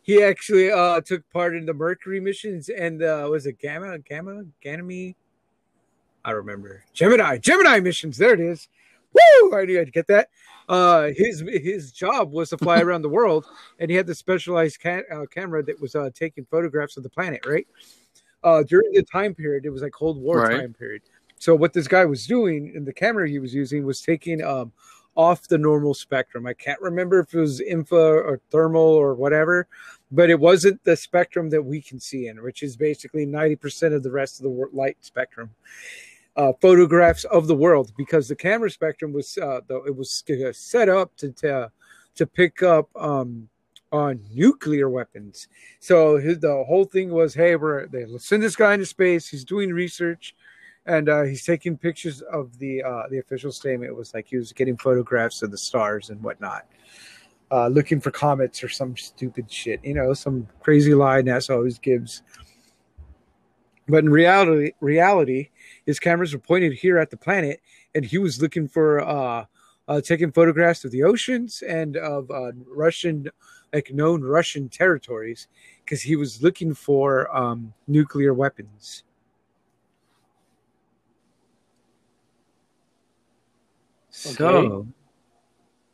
[0.03, 4.45] He actually uh, took part in the Mercury missions and uh, was it Gamma, Gamma,
[4.63, 5.17] Ganymede?
[6.25, 8.17] I remember Gemini, Gemini missions.
[8.17, 8.69] There it is.
[9.13, 9.57] Woo!
[9.57, 10.29] I knew I'd get that.
[10.69, 13.47] Uh, his his job was to fly around the world,
[13.79, 17.11] and he had the specialized ca- uh, camera that was uh, taking photographs of the
[17.11, 17.41] planet.
[17.47, 17.67] Right
[18.43, 20.61] uh, during the time period, it was like Cold War Right.
[20.61, 21.03] time period.
[21.39, 24.73] So what this guy was doing, and the camera he was using, was taking um,
[25.17, 26.47] off the normal spectrum.
[26.47, 29.67] I can't remember if it was infra or thermal or whatever,
[30.11, 34.03] but it wasn't the spectrum that we can see in, which is basically 90% of
[34.03, 35.51] the rest of the light spectrum.
[36.37, 40.53] Uh, photographs of the world because the camera spectrum was uh, the, it was uh,
[40.53, 41.73] set up to to,
[42.15, 43.49] to pick up um,
[43.91, 45.49] on nuclear weapons.
[45.81, 49.29] So his, the whole thing was, hey, we're they send this guy into space.
[49.29, 50.35] He's doing research,
[50.87, 54.37] and uh, he's taking pictures of the uh, the official statement It was like he
[54.37, 56.67] was getting photographs of the stars and whatnot,
[57.51, 61.79] uh, looking for comets or some stupid shit, you know, some crazy lie NASA always
[61.79, 62.23] gives.
[63.89, 65.51] But in reality, reality,
[65.85, 67.61] his cameras were pointed here at the planet,
[67.95, 69.45] and he was looking for uh,
[69.87, 73.29] uh, taking photographs of the oceans and of uh, Russian,
[73.73, 75.47] like known Russian territories,
[75.85, 79.05] because he was looking for um, nuclear weapons.
[84.35, 84.87] So,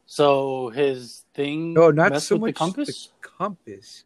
[0.06, 3.08] So his thing no, not so with much the compass?
[3.20, 4.04] the compass,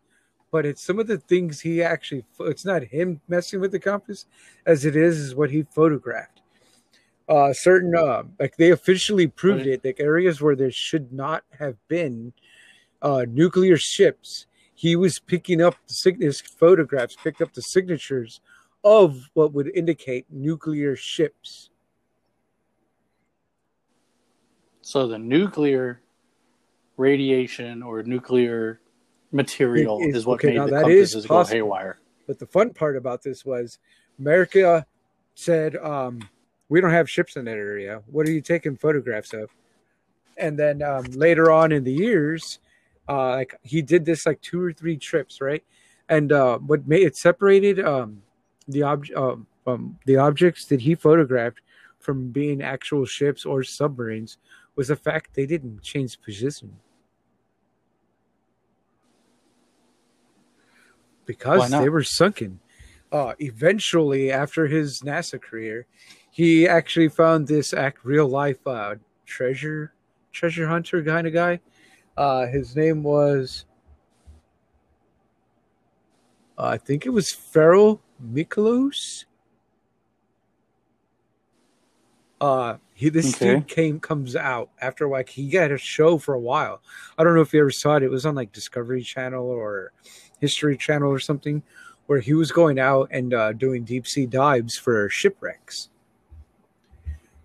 [0.50, 2.24] but it's some of the things he actually.
[2.40, 4.26] It's not him messing with the compass,
[4.64, 6.42] as it is is what he photographed.
[7.28, 11.76] Uh, certain, uh, like they officially proved it, like areas where there should not have
[11.88, 12.32] been
[13.02, 14.46] uh, nuclear ships.
[14.74, 18.40] He was picking up the sign- his photographs, picked up the signatures
[18.84, 21.70] of what would indicate nuclear ships.
[24.86, 26.00] So the nuclear
[26.96, 28.80] radiation or nuclear
[29.32, 31.98] material It is- is, what okay, made the compasses go haywire.
[32.28, 33.80] But the fun part about this was
[34.20, 34.86] America
[35.34, 36.20] said, um,
[36.68, 38.04] we don't have ships in that area.
[38.06, 39.50] What are you taking photographs of?
[40.36, 42.60] And then um, later on in the years,
[43.08, 45.64] uh, like he did this like two or three trips, right?
[46.08, 48.22] And uh, what made it separated um,
[48.68, 51.60] the ob- um, um, the objects that he photographed
[51.98, 54.38] from being actual ships or submarines
[54.76, 56.76] was the fact they didn't change position.
[61.24, 62.60] Because they were sunken.
[63.10, 65.86] uh, eventually, after his NASA career,
[66.30, 69.92] he actually found this act real life uh, treasure
[70.32, 71.60] treasure hunter kind of guy.
[72.16, 73.64] Uh, his name was,
[76.56, 79.25] I think it was Farrell Mikolos.
[82.46, 83.54] Uh, he this Okay.
[83.56, 86.80] dude came comes out after like he got a show for a while.
[87.18, 88.04] I don't know if you ever saw it.
[88.04, 89.92] It was on like Discovery Channel or
[90.40, 91.64] History Channel or something,
[92.06, 95.88] where he was going out and uh, doing deep sea dives for shipwrecks.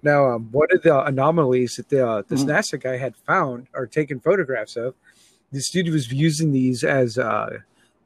[0.03, 2.49] Now, um, one of the anomalies that the, uh, this Mhm.
[2.49, 4.93] NASA guy had found or taken photographs of,
[5.51, 7.57] this dude was using these as uh,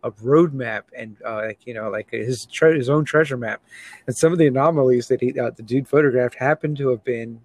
[0.06, 3.62] a road map and uh, like you know like his tre- his own treasure map.
[4.08, 7.42] And some of the anomalies that he uh, the dude photographed happened to have been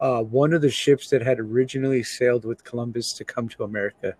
[0.00, 4.14] uh, one of the ships that had originally sailed with Columbus to come to America.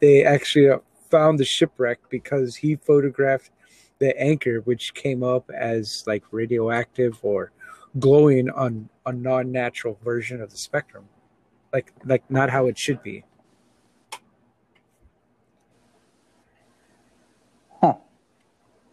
[0.00, 0.78] They actually uh,
[1.10, 3.50] found the shipwreck because he photographed
[3.98, 7.52] the anchor, which came up as like radioactive or
[7.98, 11.04] glowing on a non-natural version of the spectrum,
[11.72, 13.24] like like not how it should be.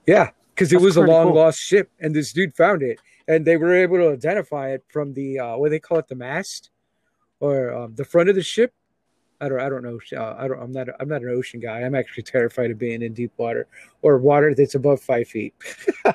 [0.06, 1.36] Yeah, because it That's was a long cool.
[1.36, 5.14] lost ship, and this dude found it, and they were able to identify it from
[5.14, 6.70] the uh, what do they call it, the mast
[7.40, 8.74] or um, the front of the ship.
[9.42, 10.00] I don't, I don't know.
[10.16, 10.60] Uh, I don't.
[10.62, 10.88] I'm not.
[11.00, 11.82] I'm not an ocean guy.
[11.82, 13.68] I'm actually terrified of being in deep water
[14.02, 15.54] or water that's above five feet.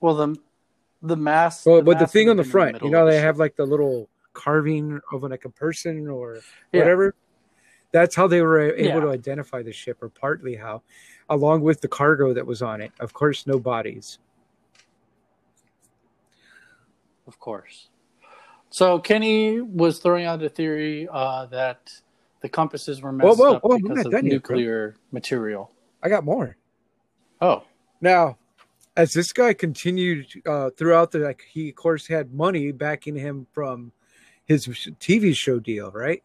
[0.00, 0.36] Well, the
[1.02, 1.66] the mast.
[1.66, 3.18] Well, but the thing on the have been in front, middle you know, the they
[3.18, 6.42] have like the little carving of like a person or
[6.72, 6.80] Yeah.
[6.80, 7.14] whatever.
[7.92, 9.00] That's how they were able Yeah.
[9.00, 10.82] to identify the ship, or partly how,
[11.28, 12.92] along with the cargo that was on it.
[13.00, 14.18] Of course, no bodies.
[17.26, 17.88] Of course.
[18.70, 21.90] So Kenny was throwing out a theory uh, that
[22.40, 25.72] the compasses were messed whoa, up whoa, because of done yet, nuclear material.
[26.02, 26.56] I got more.
[27.40, 27.64] Oh,
[28.00, 28.38] Now,
[28.96, 33.46] as this guy continued uh, throughout the, like, he of course had money backing him
[33.52, 33.92] from
[34.44, 36.22] his TV show deal, right?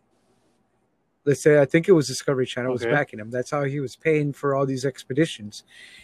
[1.23, 3.29] Let's say I think it was Discovery Channel was backing him.
[3.29, 5.63] That's how he was paying for all these expeditions.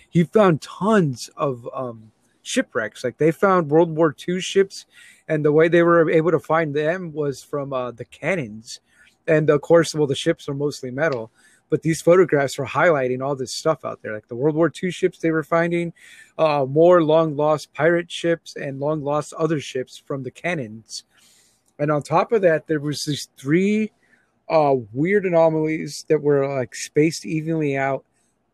[0.09, 2.11] He found tons of um,
[2.43, 3.03] shipwrecks.
[3.03, 4.85] Like they found World War II ships,
[5.27, 8.79] and the way they were able to find them was from uh, the cannons.
[9.27, 11.31] And of course, well, the ships are mostly metal,
[11.69, 14.89] but these photographs were highlighting all this stuff out there, like the World War II
[14.91, 15.93] ships they were finding,
[16.37, 21.03] uh, more long lost pirate ships and long lost other ships from the cannons.
[21.79, 23.91] And on top of that, there was these three
[24.49, 28.05] uh, weird anomalies that were like spaced evenly out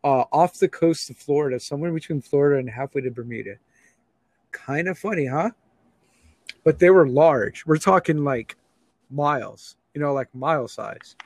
[0.02, 3.54] uh, off the coast of Florida, somewhere between Florida and halfway to Bermuda.
[4.50, 5.50] Kind of funny, huh?
[6.62, 7.64] But they were large.
[7.66, 8.56] We're talking like
[9.10, 11.16] miles, you know, like mile size.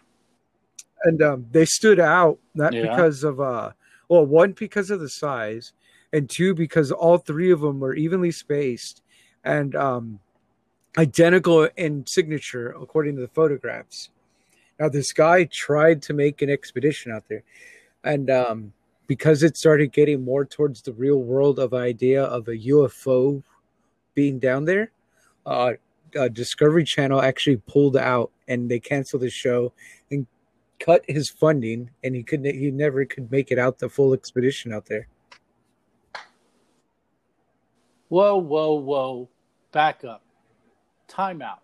[1.05, 2.83] And um, they stood out not Yeah.
[2.83, 3.73] because of uh,
[4.09, 5.73] well, one because of the size,
[6.13, 9.03] and two because all three of them were evenly spaced
[9.45, 10.19] and um,
[10.97, 14.11] identical in signature according to the photographs.
[14.79, 17.43] Now, this guy tried to make an expedition out there,
[18.05, 18.73] and um,
[19.07, 23.43] because it started getting more towards the real world of idea of a UFO
[24.15, 24.93] being down there,
[25.47, 25.73] uh,
[26.19, 29.73] uh, Discovery Channel actually pulled out and they canceled the show
[30.11, 30.27] and
[30.79, 32.55] cut his funding, and he couldn't.
[32.55, 35.09] He never could make it out the full expedition out there.
[38.09, 39.29] whoa, whoa, whoa!
[39.73, 40.23] Back up.
[41.09, 41.63] Time out.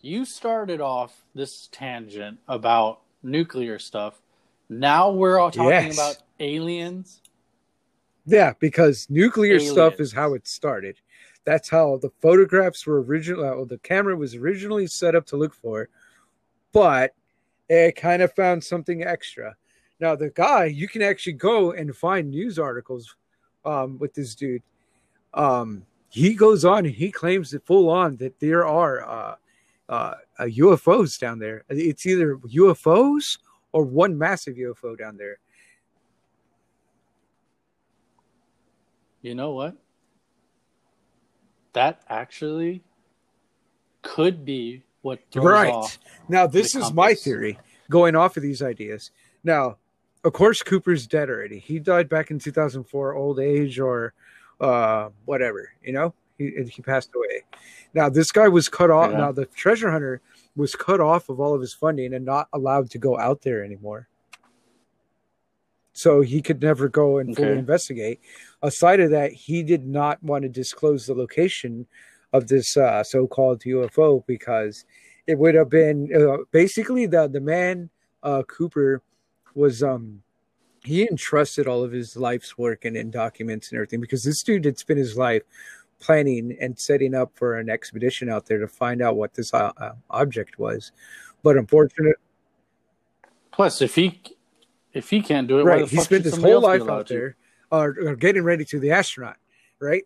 [0.00, 4.20] You started off this tangent about nuclear stuff.
[4.68, 5.94] Now we're all talking Yes.
[5.94, 7.20] about aliens.
[8.26, 11.00] Yeah, because nuclear stuff is how it started.
[11.44, 13.42] That's how the photographs were originally.
[13.42, 15.88] Well, the camera was originally set up to look for,
[16.72, 17.14] but
[17.68, 19.56] it kind of found something extra.
[19.98, 23.16] Now the guy, you can actually go and find news articles
[23.64, 24.62] um, with this dude.
[25.34, 29.34] Um, he goes on and he claims that full on that there are uh,
[29.88, 31.64] uh, uh, UFOs down there.
[31.68, 33.38] It's either UFOs
[33.72, 35.38] or one massive UFO down there.
[39.22, 39.76] You know what?
[41.72, 42.82] That actually
[44.02, 45.98] could be what Right.
[46.28, 47.58] Now, this is my theory
[47.90, 49.10] going off of these ideas.
[49.44, 49.76] Now,
[50.24, 51.58] of course, Cooper's dead already.
[51.58, 54.12] He died back in 2004, old age or
[54.60, 57.42] uh, whatever, you know, he, he passed away.
[57.94, 59.10] Now, this guy was cut off.
[59.10, 59.18] Yeah.
[59.18, 60.20] Now, the treasure hunter
[60.56, 63.64] was cut off of all of his funding and not allowed to go out there
[63.64, 64.08] anymore.
[65.92, 67.58] So he could never go and fully Okay.
[67.58, 68.20] investigate.
[68.62, 71.86] Aside of that, he did not want to disclose the location
[72.32, 74.84] of this uh, so-called UFO because
[75.26, 77.90] it would have been uh, basically the the man
[78.22, 79.02] uh, Cooper
[79.54, 80.22] was um
[80.84, 84.64] he entrusted all of his life's work and, and documents and everything because this dude
[84.64, 85.42] had spent his life
[86.00, 89.72] planning and setting up for an expedition out there to find out what this uh,
[89.76, 90.92] uh, object was.
[91.42, 92.14] But unfortunately,
[93.58, 94.22] Plus, if he
[94.92, 97.34] if he can't do it, right, he spent his whole life out there,
[97.72, 99.36] or, or getting ready to the astronaut,
[99.80, 100.04] right?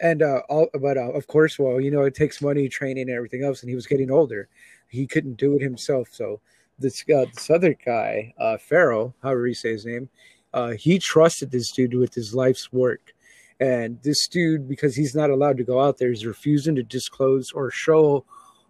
[0.00, 3.16] And uh, all, but uh, of course, well, you know, it takes money, training, and
[3.16, 3.60] everything else.
[3.60, 4.48] And he was getting older;
[4.86, 6.10] he couldn't do it himself.
[6.12, 6.40] So
[6.78, 10.08] this uh, this other guy, uh, Pharaoh, however you say his name,
[10.54, 13.14] uh, he trusted this dude with his life's work.
[13.62, 17.52] And this dude, because he's not allowed to go out there, is refusing to disclose
[17.52, 18.24] or show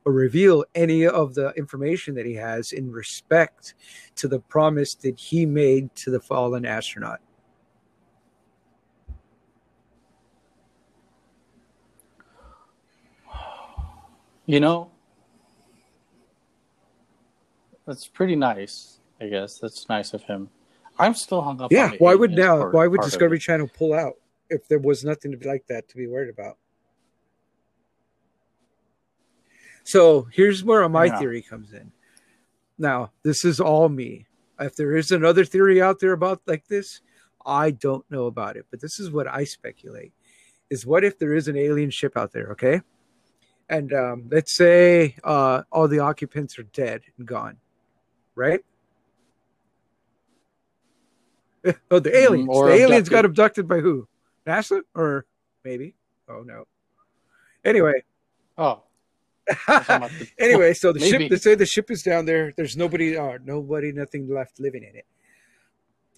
[0.04, 3.72] or reveal any of the information that he has in respect
[4.16, 7.20] to the promise that he made to the fallen astronaut.
[14.44, 14.90] You know,
[17.86, 18.98] that's pretty nice.
[19.22, 20.50] I guess that's nice of him.
[20.98, 21.72] I'm still hung up.
[21.72, 22.58] Yeah, on why would now?
[22.58, 23.38] part- Why would Discovery.
[23.38, 24.16] Channel pull out
[24.52, 26.58] if there was nothing to be like that to be worried about?
[29.84, 31.18] So here's where my Yeah.
[31.18, 31.92] theory comes in.
[32.78, 34.26] Now, this is all me.
[34.60, 37.00] If there is another theory out there about like this,
[37.44, 40.12] I don't know about it, but this is what I speculate:
[40.70, 42.52] is what if there is an alien ship out there?
[42.52, 42.80] Okay,
[43.68, 47.58] and um, let's say uh, all the occupants are dead and gone,
[48.34, 48.64] right?
[51.90, 52.48] Oh, the aliens.
[52.50, 53.64] or the aliens got abducted.
[53.64, 54.08] abducted by who?
[54.46, 55.26] NASA or
[55.64, 55.94] maybe?
[56.28, 56.64] Oh no.
[57.64, 58.02] Anyway,
[58.58, 58.82] Oh,
[59.66, 61.24] talking about the- anyway, so the Maybe.
[61.24, 61.30] ship.
[61.30, 62.52] They say the ship is down there.
[62.56, 63.16] There's nobody.
[63.16, 63.92] Uh, nobody.
[63.92, 65.06] Nothing left living in it.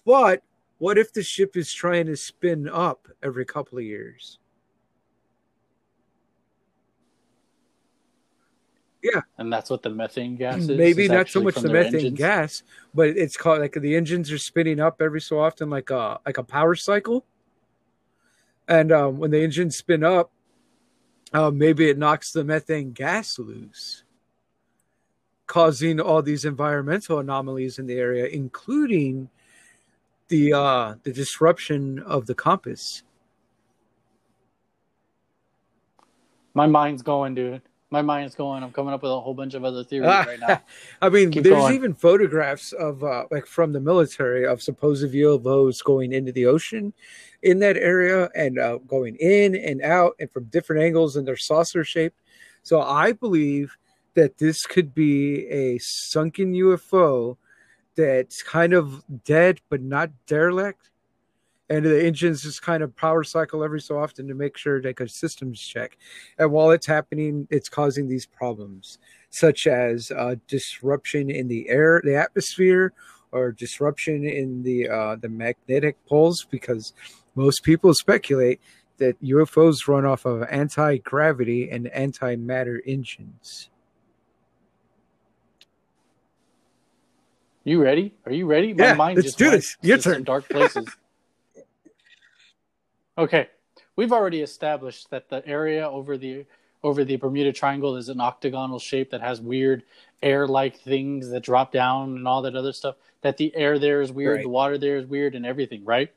[0.05, 0.43] But
[0.77, 4.39] what if the ship is trying to spin up every couple of years?
[9.03, 9.21] Yeah.
[9.37, 10.67] And that's what the methane gas is.
[10.69, 12.17] Maybe is not so much the methane engines?
[12.17, 12.63] gas,
[12.93, 16.37] but it's called like the engines are spinning up every so often, like a like
[16.39, 17.23] a power cycle.
[18.67, 20.31] And um, when the engines spin up,
[21.33, 24.03] uh, maybe it knocks the methane gas loose,
[25.47, 29.29] causing all these environmental anomalies in the area, including
[30.29, 33.03] the uh, the disruption of the compass.
[36.53, 37.61] My mind's going, dude.
[37.95, 38.61] My mind's going.
[38.61, 40.61] I'm coming up with a whole bunch of other theories right now.
[41.01, 41.75] I mean, Keep there's going.
[41.75, 46.91] even photographs of uh, like from the military of supposed UFOs going into the ocean
[47.43, 51.37] in that area and uh, going in and out and from different angles and they're
[51.37, 52.19] saucer shaped.
[52.63, 53.77] So I believe
[54.15, 57.37] that this could be a sunken UFO
[57.95, 60.89] that's kind of dead but not derelict.
[61.69, 64.99] And the engines just kind of power cycle every so often to make sure like
[64.99, 65.97] a systems check.
[66.37, 68.99] And while it's happening, it's causing these problems
[69.31, 72.93] such as uh, disruption in the air, the atmosphere,
[73.31, 76.45] or disruption in the uh, the magnetic poles.
[76.49, 76.93] Because
[77.35, 78.61] most people speculate
[78.97, 83.69] that UFOs run off of anti gravity and antimatter engines.
[87.63, 88.13] You ready?
[88.25, 88.73] Are you ready?
[88.73, 89.75] My Yeah, mind let's just do this.
[89.81, 90.23] Your turn.
[90.23, 90.87] dark places.
[93.17, 93.49] okay,
[93.95, 96.45] we've already established that the area over the
[96.83, 99.81] over the Bermuda Triangle is an octagonal shape that has weird
[100.21, 102.95] air-like things that drop down and all that other stuff.
[103.21, 104.43] That the air there is weird, Right.
[104.43, 105.83] the water there is weird, and everything.
[105.83, 106.13] Right?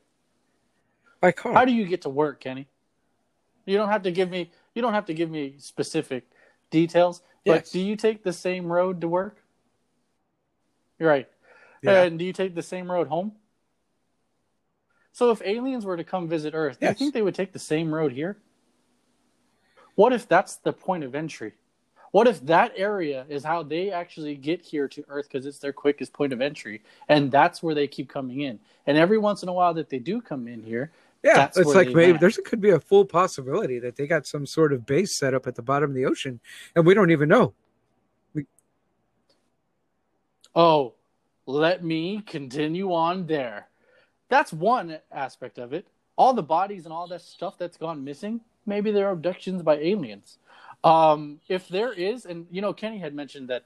[1.21, 1.53] By car.
[1.53, 2.67] How do you get to work, Kenny?
[3.65, 6.29] You don't have to give me you don't have to give me specific
[6.69, 7.71] details, but Yes.
[7.71, 9.43] do you take the same road to work?
[10.99, 11.27] You're right.
[11.81, 12.03] Yeah.
[12.03, 13.35] And do you take the same road home?
[15.11, 17.59] So if aliens were to come visit Earth, do you think they would take the
[17.59, 18.37] same road here?
[19.95, 21.53] What if that's the point of entry?
[22.11, 25.73] What if that area is how they actually get here to Earth because it's their
[25.73, 28.59] quickest point of entry, and that's where they keep coming in?
[28.87, 30.91] And every once in a while that they do come in here,
[31.23, 34.71] yeah, it's like maybe there's could be a full possibility that they got some sort
[34.71, 36.39] of base set up at the bottom of the ocean,
[36.75, 37.53] and we don't even know.
[40.55, 40.93] Oh,
[41.45, 43.67] let me continue on there.
[44.29, 45.87] That's one aspect of it.
[46.15, 50.37] All the bodies and all that stuff that's gone missing, maybe they're abductions by aliens.
[50.83, 53.65] Um, if there is, and you know, Kenny had mentioned that.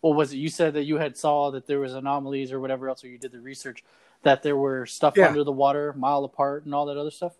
[0.00, 0.36] What was it?
[0.36, 3.16] You said that you had saw that there was anomalies or whatever else, or you
[3.16, 3.82] did the research
[4.22, 5.28] that there were stuff Yeah.
[5.28, 7.32] under the water, mile apart, and all that other stuff.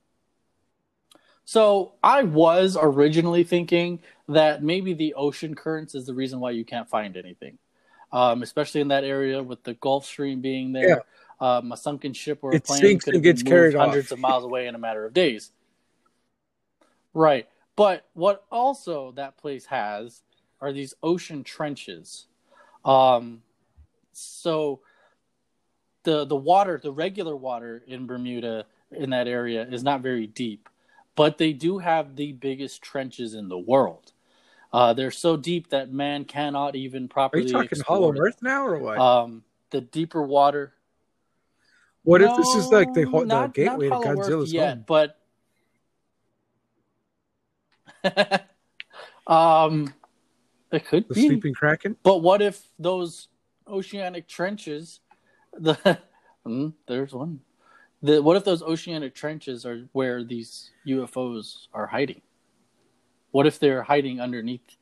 [1.44, 6.64] So I was originally thinking that maybe the ocean currents is the reason why you
[6.64, 7.58] can't find anything,
[8.12, 10.88] um, especially in that area with the Gulf Stream being there.
[11.40, 13.88] Um, a sunken ship or a It plane sinks could and gets carried off.
[13.88, 15.50] hundreds of miles away in a matter of days.
[17.12, 20.22] Right, but what also that place has
[20.60, 22.26] are these ocean trenches.
[22.84, 23.42] Um,
[24.12, 24.80] so
[26.04, 30.68] the the water, the regular water in Bermuda in that area is not very deep,
[31.16, 34.12] but they do have the biggest trenches in the world.
[34.72, 37.44] Uh, they're so deep that man cannot even properly.
[37.44, 38.14] Are you talking Hollow.
[38.16, 38.98] Earth now, or what?
[38.98, 40.73] Um, the deeper water.
[42.04, 44.84] What if this is like the, the not- gateway not to Godzilla's yet, home?
[44.86, 45.18] but
[49.26, 49.92] um,
[50.70, 51.26] it could The be.
[51.28, 51.96] Sleeping Kraken?
[52.02, 53.28] But what if those
[53.66, 55.00] oceanic trenches,
[55.52, 55.98] the
[56.46, 57.40] Mm, there's one.
[58.02, 62.20] The what if those oceanic trenches are where these UFOs are hiding?
[63.30, 64.76] What if they're hiding underneath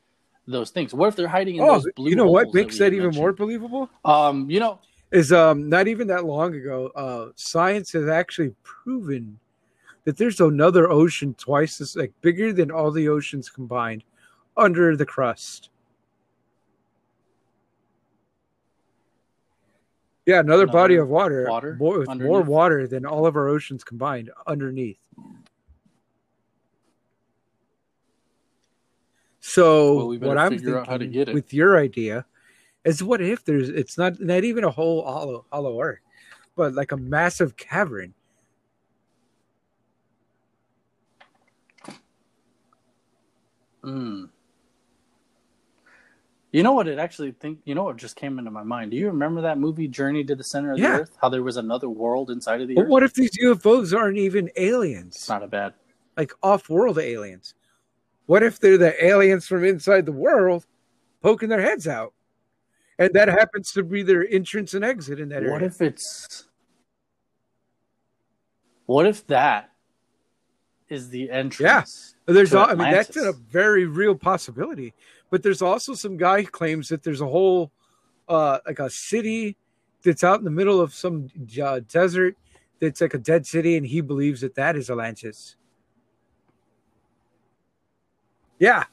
[0.47, 0.93] those things?
[0.93, 3.14] What if they're hiding in Oh, those blue you know what makes that had even
[3.14, 3.89] more believable?
[4.05, 4.81] Um, you know,
[5.13, 9.39] Is um not even that long ago, uh, science has actually proven
[10.05, 14.05] that there's another ocean twice as like bigger than all the oceans combined
[14.57, 15.69] under the crust.
[20.25, 23.85] Yeah, another, body of water, water more, with more water than all of our oceans
[23.85, 25.01] combined underneath.
[29.41, 31.35] So Well, we what I'm figure how to thinking get it.
[31.35, 32.25] with your idea
[32.85, 36.01] is what if there's it's not not even a whole hollow hollow earth,
[36.57, 38.14] but like a massive cavern.
[43.85, 44.28] mm.
[46.53, 46.89] you know what?
[46.89, 48.91] It actually think you know what just came into my mind.
[48.91, 50.97] Do you remember that movie Journey to the Center of Yeah.
[50.97, 51.16] the Earth?
[51.20, 52.89] How there was another world inside of the But Earth.
[52.91, 55.16] what if these UFOs aren't even aliens?
[55.16, 55.74] It's not a bad.
[56.16, 57.55] like off-world aliens.
[58.26, 60.66] What if they're the aliens from inside the world
[61.22, 62.12] poking their heads out?
[63.07, 65.53] And that happens to be their entrance and exit in that area.
[65.53, 66.44] What if it's?
[68.86, 69.70] What if that
[70.88, 72.14] is the entrance?
[72.28, 74.94] Yeah, there's all, I mean that's a very real possibility.
[75.30, 77.72] But there's also some guy who claims that there's a whole
[78.28, 79.57] uh like a city
[80.05, 81.28] that's out in the middle of some
[81.62, 82.36] uh, desert
[82.80, 85.57] that's like a dead city and he believes that that is Atlantis.
[88.59, 88.84] Yeah.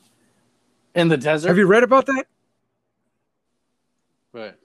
[0.96, 1.48] in the desert.
[1.50, 2.26] Have you read about that?
[4.34, 4.56] Right.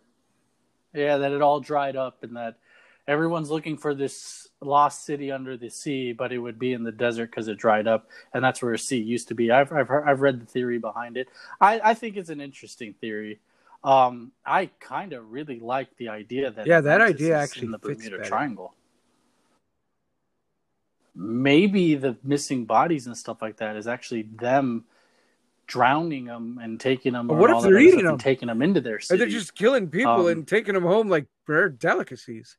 [0.93, 2.57] Yeah, that it all dried up and that
[3.09, 6.93] everyone's looking for this lost city under the sea, but it would be in the
[6.93, 9.51] desert because it dried up, and that's where a sea used to be.
[9.51, 11.29] I've I've, heard, I've read the theory behind it.
[11.61, 13.41] I, I think it's an interesting theory.
[13.83, 17.67] Um, I kind of really like the idea that Yeah, that Atlantis idea is actually
[17.67, 18.29] in the fits Bermuda better.
[18.29, 18.75] Triangle.
[21.15, 24.85] Maybe the missing bodies and stuff like that is actually them
[25.67, 27.27] drowning them and taking them.
[27.29, 28.19] But what if they're eating them?
[28.19, 29.19] taking them into their Or city?
[29.19, 32.57] they're just killing people Um, and taking them home like rare delicacies.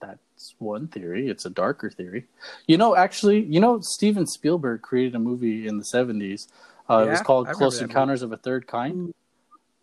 [0.00, 1.28] That's one theory.
[1.28, 2.26] It's a darker theory.
[2.66, 6.48] You know, actually, you know, Steven Spielberg created a movie in the seventies.
[6.90, 9.14] Uh, it was called Close Encounters of a Third Kind.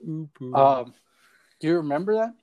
[0.08, 0.54] Ooh, poo.
[0.54, 0.94] Um,
[1.60, 2.34] do you remember that?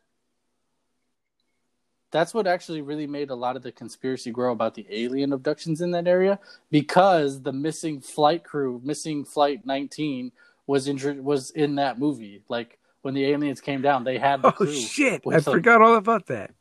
[2.16, 5.82] That's what actually really made a lot of the conspiracy grow about the alien abductions
[5.82, 6.38] in that area
[6.70, 10.32] because the missing flight crew, missing flight 19
[10.66, 12.40] was in was in that movie.
[12.48, 15.24] Like when the aliens came down, they had the oh shit!
[15.30, 16.54] I forgot all about that.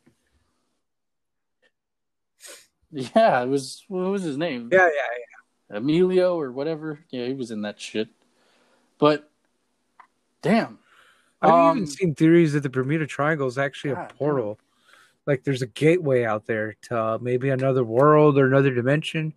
[2.92, 4.68] Yeah, it was what was his name?
[4.74, 4.92] Yeah, yeah,
[5.72, 5.78] yeah.
[5.78, 7.00] Emilio or whatever.
[7.12, 8.10] Yeah, he was in that shit.
[9.00, 9.30] But
[10.42, 10.80] damn.
[11.42, 14.18] I've Um, even seen theories that the Bermuda Triangle is actually a God damn.
[14.18, 14.60] portal.
[15.26, 19.34] Like there's a gateway out there to uh, maybe another world or another dimension,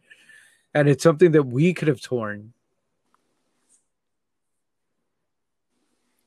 [0.74, 2.52] and it's something that we could have torn.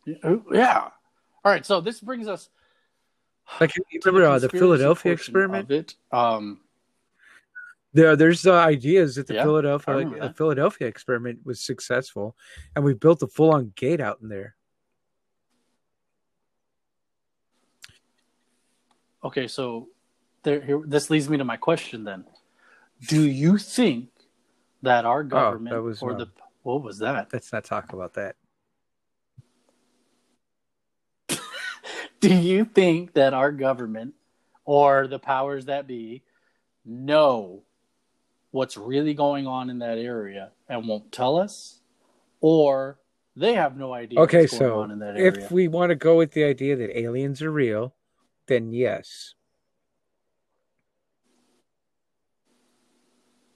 [0.06, 0.90] Yeah.
[1.44, 2.50] All right, so this brings us
[3.60, 5.96] Like remember uh, the Philadelphia experiment?
[6.12, 6.62] Um
[7.94, 10.34] There, there's uh, ideas that the Yeah, Philadelphia the.
[10.34, 12.36] Philadelphia experiment was successful,
[12.76, 14.56] and we built a full-on gate out in there.
[19.24, 19.88] Okay, so
[20.44, 22.26] there here this leads me to my question then.
[23.08, 24.10] Do you think
[24.82, 26.18] that our government Oh, that or wrong.
[26.18, 26.32] the um,
[26.64, 27.30] what was that?
[27.34, 28.36] Let's not talk about that.
[32.20, 34.14] Do you think that our government
[34.66, 36.22] or the powers that be
[36.86, 37.64] know
[38.52, 41.80] what's really going on in that area and won't tell us?
[42.42, 43.00] Or
[43.36, 45.46] they have no idea Okay, what's going so on in that area?
[45.46, 47.94] if we want to go with the idea that aliens are real,
[48.48, 49.34] then yes.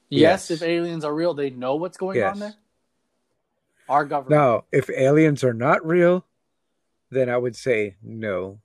[0.08, 0.50] yes, yes.
[0.50, 2.54] if aliens are real, they know what's going on there?
[3.88, 4.40] Our government.
[4.40, 6.24] Now, if aliens are not real,
[7.10, 8.60] then I would say no.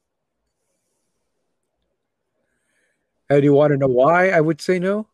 [3.29, 5.07] And you want to know why I would say no?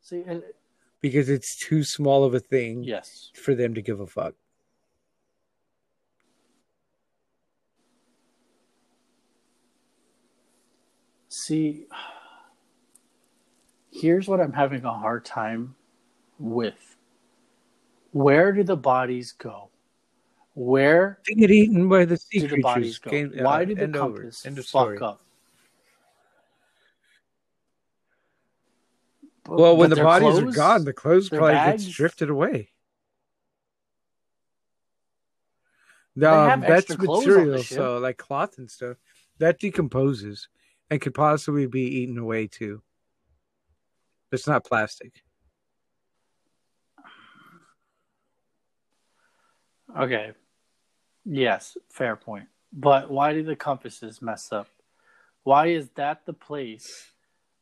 [0.00, 0.40] See, uh,
[1.00, 3.30] Because it's too small of a thing yes.
[3.34, 4.34] for them to give a fuck.
[11.38, 11.84] See,
[13.92, 15.76] here's what I'm having a hard time
[16.40, 16.96] with.
[18.10, 19.70] Where do the bodies go?
[20.54, 23.30] Where They get eaten by the sea do the bodies creatures.
[23.36, 23.44] go?
[23.44, 24.16] Why uh, did the end over.
[24.18, 25.22] compass fuck up?
[29.46, 32.70] Well, when the bodies are gone, the clothes probably bags- gets drifted away.
[36.16, 38.96] Um, that's extra on the material, so like cloth and stuff
[39.38, 40.48] that decomposes
[40.90, 42.82] and could possibly be eaten away too.
[44.32, 45.22] It's not plastic.
[49.98, 50.32] Okay.
[51.24, 52.46] Yes, fair point.
[52.72, 54.68] But why do the compasses mess up?
[55.44, 57.12] Why is that the place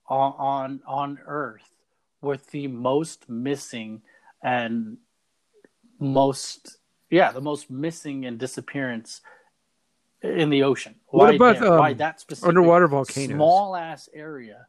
[0.09, 1.69] on on, on Earth
[2.21, 4.03] with the most missing
[4.43, 4.99] and
[6.01, 6.79] most
[7.11, 9.21] yeah, the most missing and disappearance
[10.27, 10.95] in the ocean?
[11.07, 11.71] What about, there?
[11.79, 13.37] why um, that specific underwater volcanoes?
[13.37, 14.67] small ass area?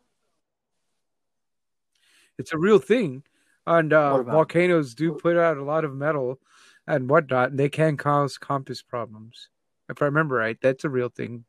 [2.37, 3.23] It's a real thing,
[3.65, 6.39] and uh, volcanoes do put out a lot of metal
[6.85, 9.49] and whatnot, and they can cause compass problems.
[9.89, 11.45] If I remember right, that's a real thing.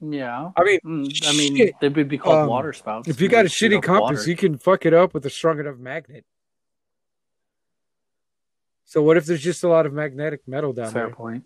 [0.00, 0.50] Yeah.
[0.56, 3.08] I mean, Mm, I mean, they would be called Um, water spouts.
[3.08, 4.30] if you got a shitty compass, water.
[4.30, 6.24] you can fuck it up with a strong enough magnet.
[8.86, 11.14] So what if there's just a lot of magnetic metal down Fair there?
[11.14, 11.44] point.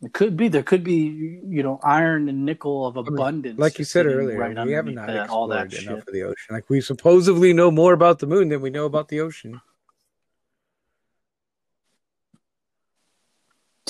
[0.00, 3.60] It could be there could be you know iron and nickel of abundance.
[3.60, 6.08] Like you said earlier, right we haven't underneath that, all that enough shit.
[6.08, 6.48] of the ocean.
[6.50, 9.60] Like we supposedly know more about the moon than we know about the ocean.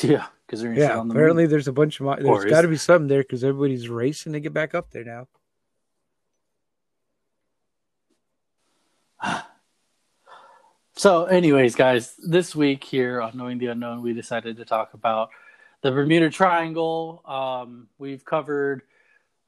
[0.02, 2.76] Yeah, because Yeah, on the apparently there's a bunch of mo- there's got to be
[2.76, 5.28] something there because everybody's racing to get back up there now.
[11.02, 15.30] So, anyways, guys, this week here on Knowing the Unknown, we decided to talk about
[15.80, 17.22] the Bermuda Triangle.
[17.26, 18.82] Um, we've covered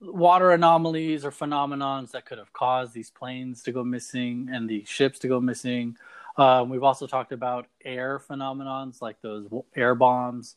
[0.00, 4.82] water anomalies or phenomenons that could have caused these planes to go missing and the
[4.84, 5.96] ships to go missing.
[6.36, 10.56] Um, we've also talked about air phenomenons like those air bombs.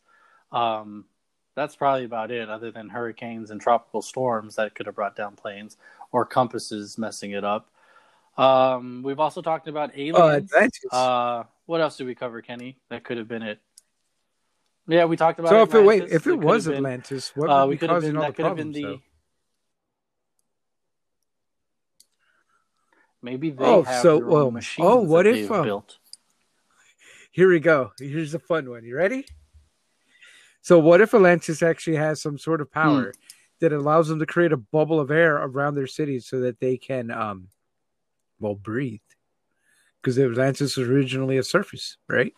[0.51, 1.05] Um,
[1.53, 5.35] that's probably about it, other than hurricanes and tropical storms that could have brought down
[5.35, 5.77] planes
[6.11, 7.69] or compasses messing it up.
[8.37, 10.53] Um, we've also talked about Oh, aliens.
[10.53, 10.81] Atlantis.
[10.91, 12.77] Uh, what else did we cover, Kenny?
[12.89, 13.59] That could have been it.
[14.87, 15.49] Yeah, we talked about.
[15.49, 17.77] so if it wait, if That it was have been- Atlantis, what uh, would we
[17.77, 18.81] could have been all that the could have been the.
[18.83, 18.99] though?
[23.21, 25.97] Maybe they Oh, have so, their well, own machines oh, what if, um, built.
[27.31, 27.91] Here we go.
[27.99, 28.83] Here's a fun one.
[28.83, 29.25] You ready?
[30.61, 33.09] So what if Atlantis actually has some sort of power Hmm.
[33.59, 36.77] that allows them to create a bubble of air around their cities so that they
[36.77, 37.49] can, um,
[38.39, 38.99] well, breathe?
[40.01, 42.33] Because Atlantis was originally a surface, right?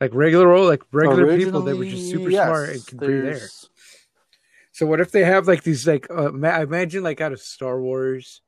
[0.00, 2.98] Like regular old, like regular people that were just super Originally, smart and yes, could
[2.98, 3.50] breathe air.
[4.72, 7.80] So what if they have like these like uh, ma- imagine like out of Star
[7.80, 8.42] Wars,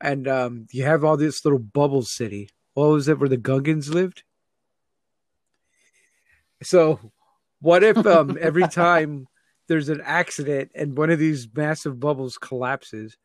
[0.00, 2.50] and um, you have all this little bubble city.
[2.74, 4.22] What was it where the Gungans lived?
[6.62, 7.12] So,
[7.60, 9.26] what if um, every time
[9.68, 13.16] there's an accident and one of these massive bubbles collapses,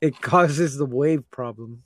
[0.00, 1.82] it causes the wave problem?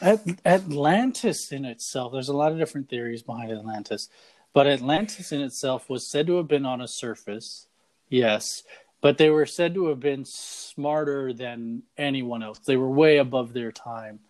[0.00, 4.08] At, Atlantis in itself, there's a lot of different theories behind Atlantis,
[4.52, 7.66] but Atlantis in itself was said to have been on a surface,
[8.08, 8.62] yes,
[9.00, 12.58] but they were said to have been smarter than anyone else.
[12.60, 14.20] They were way above their time.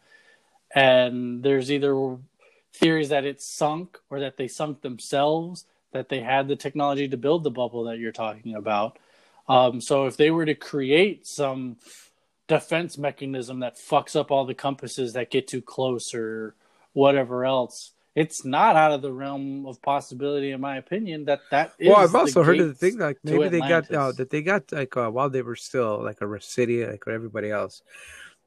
[0.75, 2.19] And there's either
[2.75, 7.17] theories that it sunk or that they sunk themselves, that they had the technology to
[7.17, 8.99] build the bubble that you're talking about.
[9.49, 11.77] Um, so if they were to create some
[12.49, 16.55] defense mechanism that fucks up all the compasses that get too close or
[16.95, 17.93] whatever else.
[18.15, 21.89] It's not out of the realm of possibility, in my opinion, that that is.
[21.89, 24.73] well, I've also heard of the thing like maybe they got uh, that they got
[24.73, 27.83] like uh, while they were still like a city like everybody else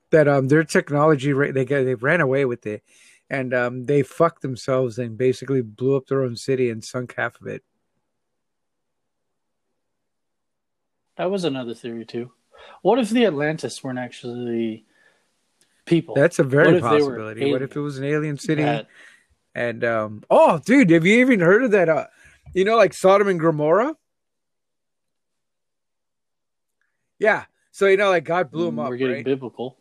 [0.10, 2.84] that um their technology ra- they got they ran away with it
[3.30, 7.40] and um they fucked themselves and basically blew up their own city and sunk half
[7.40, 7.64] of it.
[11.18, 12.32] That was another theory too.
[12.82, 14.86] What if the Atlantis weren't actually
[15.86, 16.16] people?
[16.16, 17.52] That's a What very if possibility.
[17.52, 18.64] What if it was an alien city?
[18.64, 18.88] that-
[19.54, 22.08] And um oh dude, have you even heard of that uh
[22.54, 23.96] you know like Sodom and Gomorrah?
[27.20, 27.46] Yeah.
[27.72, 29.26] So you know like God blew them Mm, up, We're getting right?
[29.26, 29.78] biblical.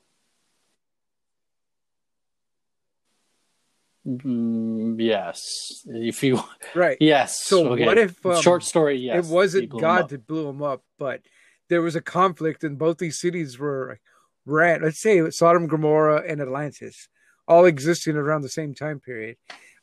[4.99, 6.43] Yes, if you
[6.75, 6.97] Right.
[7.01, 7.43] yes.
[7.43, 7.87] So okay.
[7.87, 8.97] what if, um, short story?
[8.99, 11.23] Yes, it wasn't God that blew them up, but
[11.69, 14.03] there was a conflict and both these cities were like,
[14.45, 17.09] ran, let's say Sodom, Gomorrah, and Atlantis,
[17.47, 19.37] all existing around the same time period,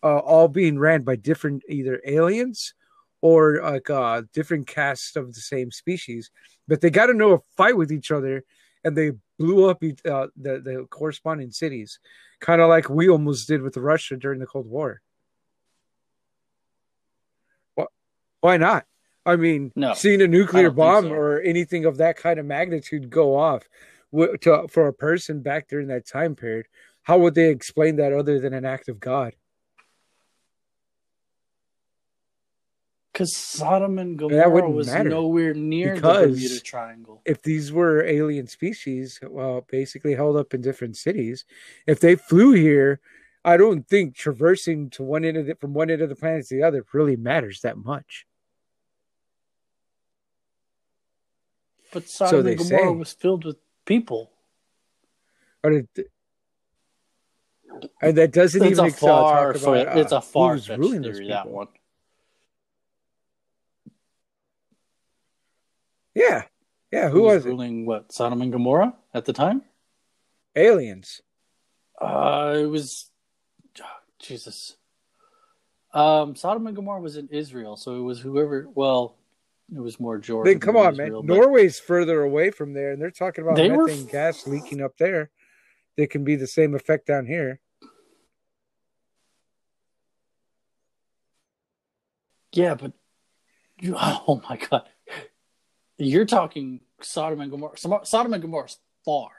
[0.03, 2.73] uh, all being ran by different either aliens
[3.21, 6.29] or like uh, different casts of the same species,
[6.67, 8.43] but they got to know a fight with each other,
[8.83, 11.99] and they blew up uh, the the corresponding cities,
[12.39, 15.01] kind of like we almost did with Russia during the Cold War.
[17.75, 17.89] What?
[18.41, 18.85] Why not?
[19.25, 21.11] I mean, No, seeing a nuclear I don't think bomb so.
[21.11, 23.63] or anything of that kind of magnitude go off
[24.13, 26.67] to, for a person back during that time period,
[27.03, 29.33] how would they explain that other than an act of God?
[33.17, 37.21] Because Sodom and Gomorrah wouldn't was matter, nowhere near because- the Bermuda Triangle.
[37.25, 41.43] If these were alien species, well, basically held up in different cities,
[41.87, 42.99] if they flew here,
[43.43, 46.45] I don't think traversing to one end of the, from one end of the planet
[46.49, 48.27] to the other really matters that much.
[51.91, 52.95] But Sodom they and Gomorrah say.
[52.97, 54.29] was filled with people.
[55.63, 55.87] Or did-
[57.99, 59.51] and that doesn't It's even a ex- uh, talk far,
[59.81, 61.29] about, it's uh, a far was fetched ruling those theory.
[61.29, 61.69] That one.
[66.17, 66.45] Yeah,
[66.91, 67.09] yeah.
[67.09, 67.49] Who Who was it?
[67.49, 67.85] ruling?
[67.85, 69.61] What Sodom and Gomorrah at the time?
[70.55, 71.21] Aliens.
[72.01, 73.11] Uh, it was
[74.17, 74.77] Jesus.
[75.93, 78.67] Um, Sodom and Gomorrah was in Israel, so it was whoever.
[78.73, 79.15] Well,
[79.71, 80.53] it was more Jordan.
[80.53, 81.37] Then come on, Israel, man.
[81.37, 84.97] Norway's further away from there, and they're talking about They were- methane gas leaking up
[84.97, 85.29] there.
[85.97, 87.59] That can be the same effect down here.
[92.53, 92.93] Yeah, but
[93.79, 94.89] you, oh my god,
[95.97, 97.77] you're talking Sodom and Gomorrah.
[98.03, 99.29] Sodom and Gomorrah Gomorrah's far.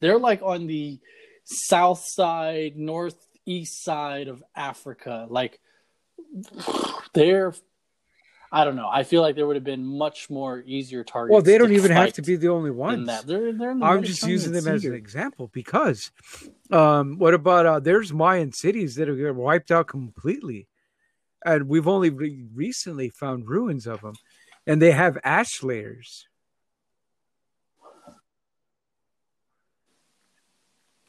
[0.00, 0.98] They're like on the
[1.44, 5.26] south side, northeast side of Africa.
[5.28, 5.60] Like
[7.12, 7.54] they're,
[8.52, 8.88] I don't know.
[8.88, 11.32] I feel like there would have been much more easier targets.
[11.32, 13.06] Well, they don't even have to be the only ones.
[13.06, 13.26] that.
[13.26, 16.10] They're, they're the I'm just using them as an example because,
[16.70, 20.66] um, what about uh, there's Mayan cities that are wiped out completely,
[21.44, 24.14] and we've only re- recently found ruins of them,
[24.66, 26.26] and they have ash layers.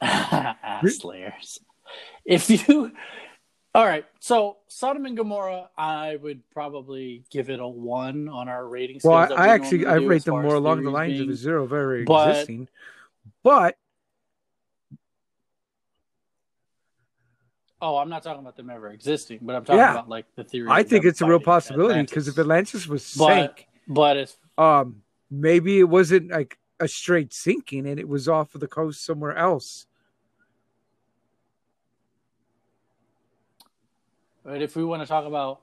[0.00, 1.58] ass layers.
[2.24, 2.92] If you,
[3.74, 8.66] all right, so Sodom and Gomorrah, I would probably give it a one on our
[8.66, 9.00] rating.
[9.04, 12.04] Well, I, we actually I rate them more along the lines of a zero very
[12.04, 12.68] but- existing,
[13.42, 13.76] but
[17.84, 19.90] Oh, I'm not talking about them ever existing, but I'm talking Yeah.
[19.94, 20.68] about like the theory.
[20.70, 25.02] I think it's a real possibility because if Atlantis was But- sank, but it's um,
[25.28, 29.36] maybe it wasn't like a straight sinking and it was off of the coast somewhere
[29.36, 29.86] else.
[34.44, 35.60] but if we want to talk about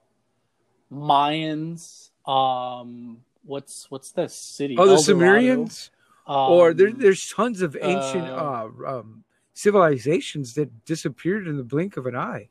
[0.91, 4.75] Mayans, um, what's what's that city?
[4.77, 5.01] Oh, the Dorado.
[5.03, 5.91] Sumerians,
[6.25, 9.23] or there, Um, there's tons of ancient uh, uh, um,
[9.59, 12.47] civilizations that disappeared in the blink of an eye,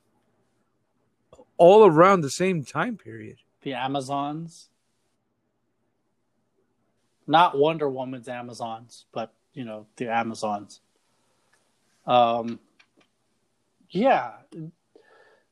[1.56, 3.38] all around the same time period.
[3.62, 4.68] the Amazons.
[7.26, 10.80] Not Wonder Woman's Amazons, but you know the Amazons.
[12.06, 12.58] Um,
[13.90, 14.32] yeah,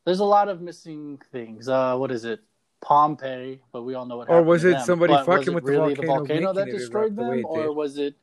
[0.04, 1.68] there's a lot of missing things.
[1.68, 2.40] Uh, what is it?
[2.80, 4.28] Pompeii, but we all know what.
[4.28, 4.46] Happened.
[4.46, 4.86] Or was it them.
[4.86, 7.72] somebody But fucking it with the volcano the volcano that destroyed erupt the them, or
[7.72, 8.14] was it?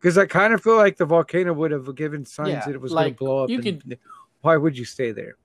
[0.00, 2.80] Because I kind of feel like the volcano would have given signs Yeah, that it
[2.80, 3.50] was like, going to blow up.
[3.50, 3.98] you and could-
[4.40, 5.36] why would you stay there?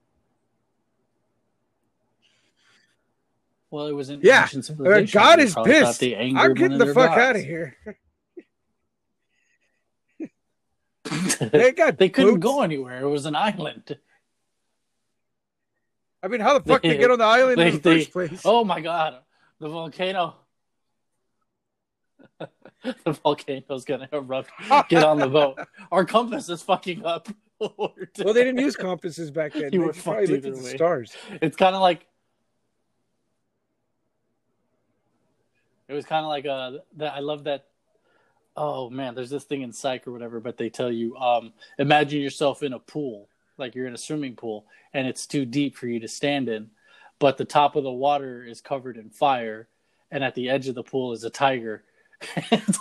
[3.70, 5.20] Well, it was an Yeah, ancient civilization.
[5.20, 6.02] God is pissed.
[6.02, 7.20] I'm getting the fuck gods.
[7.20, 7.76] out of here.
[11.38, 12.42] They got they couldn't boats.
[12.42, 13.00] go anywhere.
[13.02, 13.96] It was an island.
[16.20, 17.98] I mean, how the fuck They- they get on the island they- in the they-
[18.04, 18.42] first place?
[18.44, 19.22] Oh my god,
[19.60, 20.34] the volcano.
[23.04, 24.50] the volcano's gonna erupt.
[24.88, 25.58] Get on the boat.
[25.90, 27.28] Our compass is fucking up.
[27.58, 27.94] Well,
[28.34, 29.62] they didn't use compasses back then.
[29.62, 31.16] You they were probably looked at the stars.
[31.40, 32.06] It's kind of like.
[35.88, 37.14] It was kind of like uh that.
[37.14, 37.64] I love that.
[38.58, 42.20] Oh man, there's this thing in psych or whatever, but they tell you, um, imagine
[42.20, 45.86] yourself in a pool, like you're in a swimming pool, and it's too deep for
[45.86, 46.70] you to stand in,
[47.18, 49.68] but the top of the water is covered in fire,
[50.10, 51.84] and at the edge of the pool is a tiger.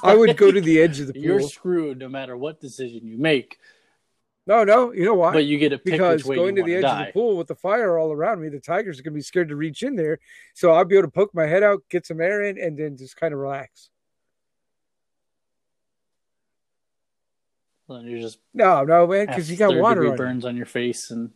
[0.03, 1.21] I would go to the edge of the pool.
[1.23, 3.57] You're screwed no matter what decision you make,
[4.47, 5.33] No, no, you know why?
[5.33, 7.47] but you get pick because going you to the edge to of the pool with
[7.47, 9.95] the fire all around me, the tigers are going to be scared to reach in
[9.95, 10.19] there.
[10.53, 12.95] So I'll be able to poke my head out, get some air in, and then
[12.97, 13.89] just kind of relax.
[17.87, 20.17] And you're just No, no, man, because you got water on you.
[20.17, 21.31] burns on your face and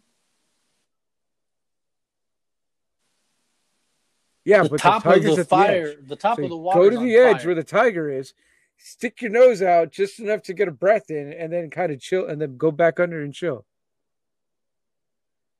[4.45, 6.07] Yeah, the but top the of tiger's the at fire, the edge.
[6.07, 6.79] the top So of the water.
[6.79, 8.33] go to the edge where the tiger is,
[8.77, 11.99] stick your nose out just enough to get a breath in, and then kind of
[11.99, 13.65] chill, and then go back under and chill.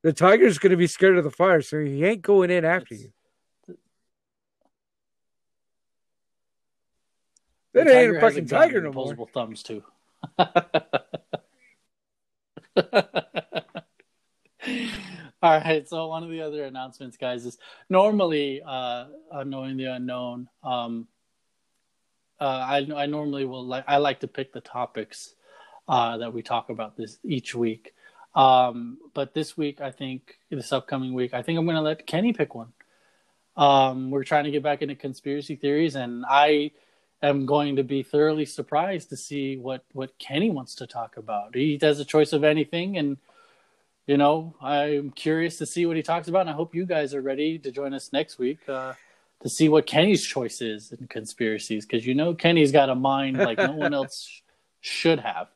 [0.02, 2.94] The tiger's going to be scared of the fire, so he ain't going in after
[2.96, 3.02] It's-
[3.68, 3.78] you.
[7.74, 9.28] The That ain't a fucking tiger no more.
[9.32, 9.84] Thumbs too.
[15.42, 17.58] All right, so one of the other announcements, guys, is
[17.90, 20.50] normally uh, on knowing the unknown.
[20.64, 21.08] Um,
[22.42, 25.36] uh, I I normally will like I like to pick the topics
[25.88, 27.94] uh, that we talk about this each week.
[28.36, 32.06] Um, but this week, I think this upcoming week, I think I'm going to let
[32.06, 32.74] Kenny pick one.
[33.56, 36.72] Um, we're trying to get back into conspiracy theories, and I
[37.24, 41.56] am going to be thoroughly surprised to see what what Kenny wants to talk about.
[41.56, 43.18] He has a choice of anything, and
[44.10, 46.41] you know I'm curious to see what he talks about.
[46.41, 48.93] And I hope you guys are ready to join us next week uh,
[49.41, 53.38] to see what Kenny's choice is in conspiracies, because you know Kenny's got a mind
[53.38, 54.41] like no one else sh-
[54.82, 55.47] should have.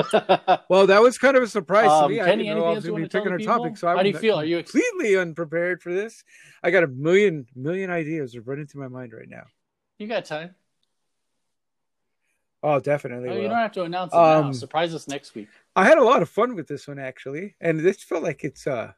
[0.70, 2.20] Well, that was kind of a surprise Um, to me.
[2.22, 3.58] I Kenny, didn't know I was going wanna be picking our people?
[3.58, 4.36] topic, so How I'm do you feel?
[4.36, 6.24] Are you ex- completely unprepared for this.
[6.62, 9.44] I got a million million ideas are running through my mind right now.
[9.98, 10.54] you got time.
[12.62, 13.28] Oh, definitely.
[13.30, 14.42] Oh, you don't have to announce it now.
[14.42, 15.48] Um, Surprise us next week.
[15.76, 18.66] I had a lot of fun with this one actually, and this felt like it's
[18.66, 18.92] uh,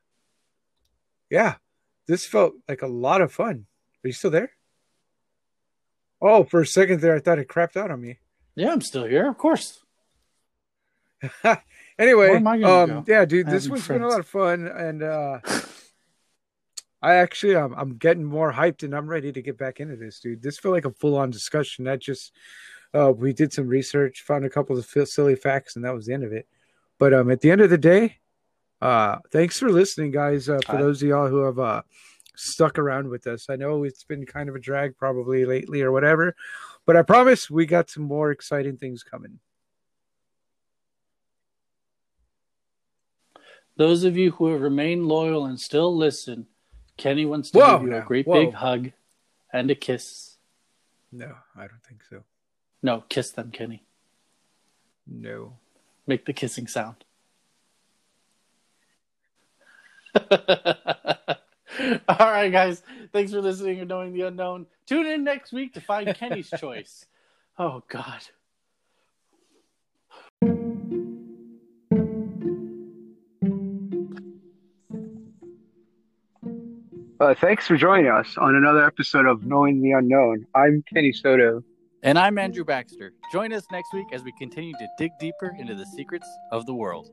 [1.30, 1.56] yeah,
[2.06, 3.66] this felt like a lot of fun.
[4.04, 4.52] Are you still there?
[6.20, 8.18] Oh, for a second there, I thought it crapped out on me.
[8.54, 9.82] Yeah, I'm still here, of course.
[11.98, 14.00] anyway, Where am I gonna um, yeah, dude, this one's friends.
[14.00, 15.40] been a lot of fun, and uh,
[17.00, 20.20] I actually, um, I'm getting more hyped, and I'm ready to get back into this,
[20.20, 20.42] dude.
[20.42, 22.32] This felt like a full on discussion, not just
[22.94, 26.14] uh, we did some research, found a couple of silly facts, and that was the
[26.14, 26.46] end of it.
[27.02, 28.18] But um, at the end of the day,
[28.80, 30.48] uh, thanks for listening, guys.
[30.48, 30.82] Uh, for Hi.
[30.82, 31.82] those of y'all who have uh,
[32.36, 35.90] stuck around with us, I know it's been kind of a drag, probably lately or
[35.90, 36.36] whatever,
[36.86, 39.40] but I promise we got some more exciting things coming.
[43.74, 46.46] Those of you who have remained loyal and still listen,
[46.98, 48.44] Kenny wants to Whoa, give you now, a great whoa.
[48.44, 48.92] big hug
[49.52, 50.36] and a kiss.
[51.10, 52.22] No, I don't think so.
[52.80, 53.82] No, kiss them, Kenny.
[55.04, 55.54] No.
[56.06, 57.04] Make the kissing sound.
[62.08, 62.82] All right, guys.
[63.12, 64.66] Thanks for listening and knowing the unknown.
[64.86, 67.06] Tune in next week to find Kenny's choice.
[67.58, 68.22] Oh, God.
[77.20, 80.44] Uh, thanks for joining us on another episode of Knowing the Unknown.
[80.56, 81.62] I'm Kenny Soto.
[82.04, 83.12] And I'm Andrew Baxter.
[83.30, 86.74] Join us next week as we continue to dig deeper into the secrets of the
[86.74, 87.08] world.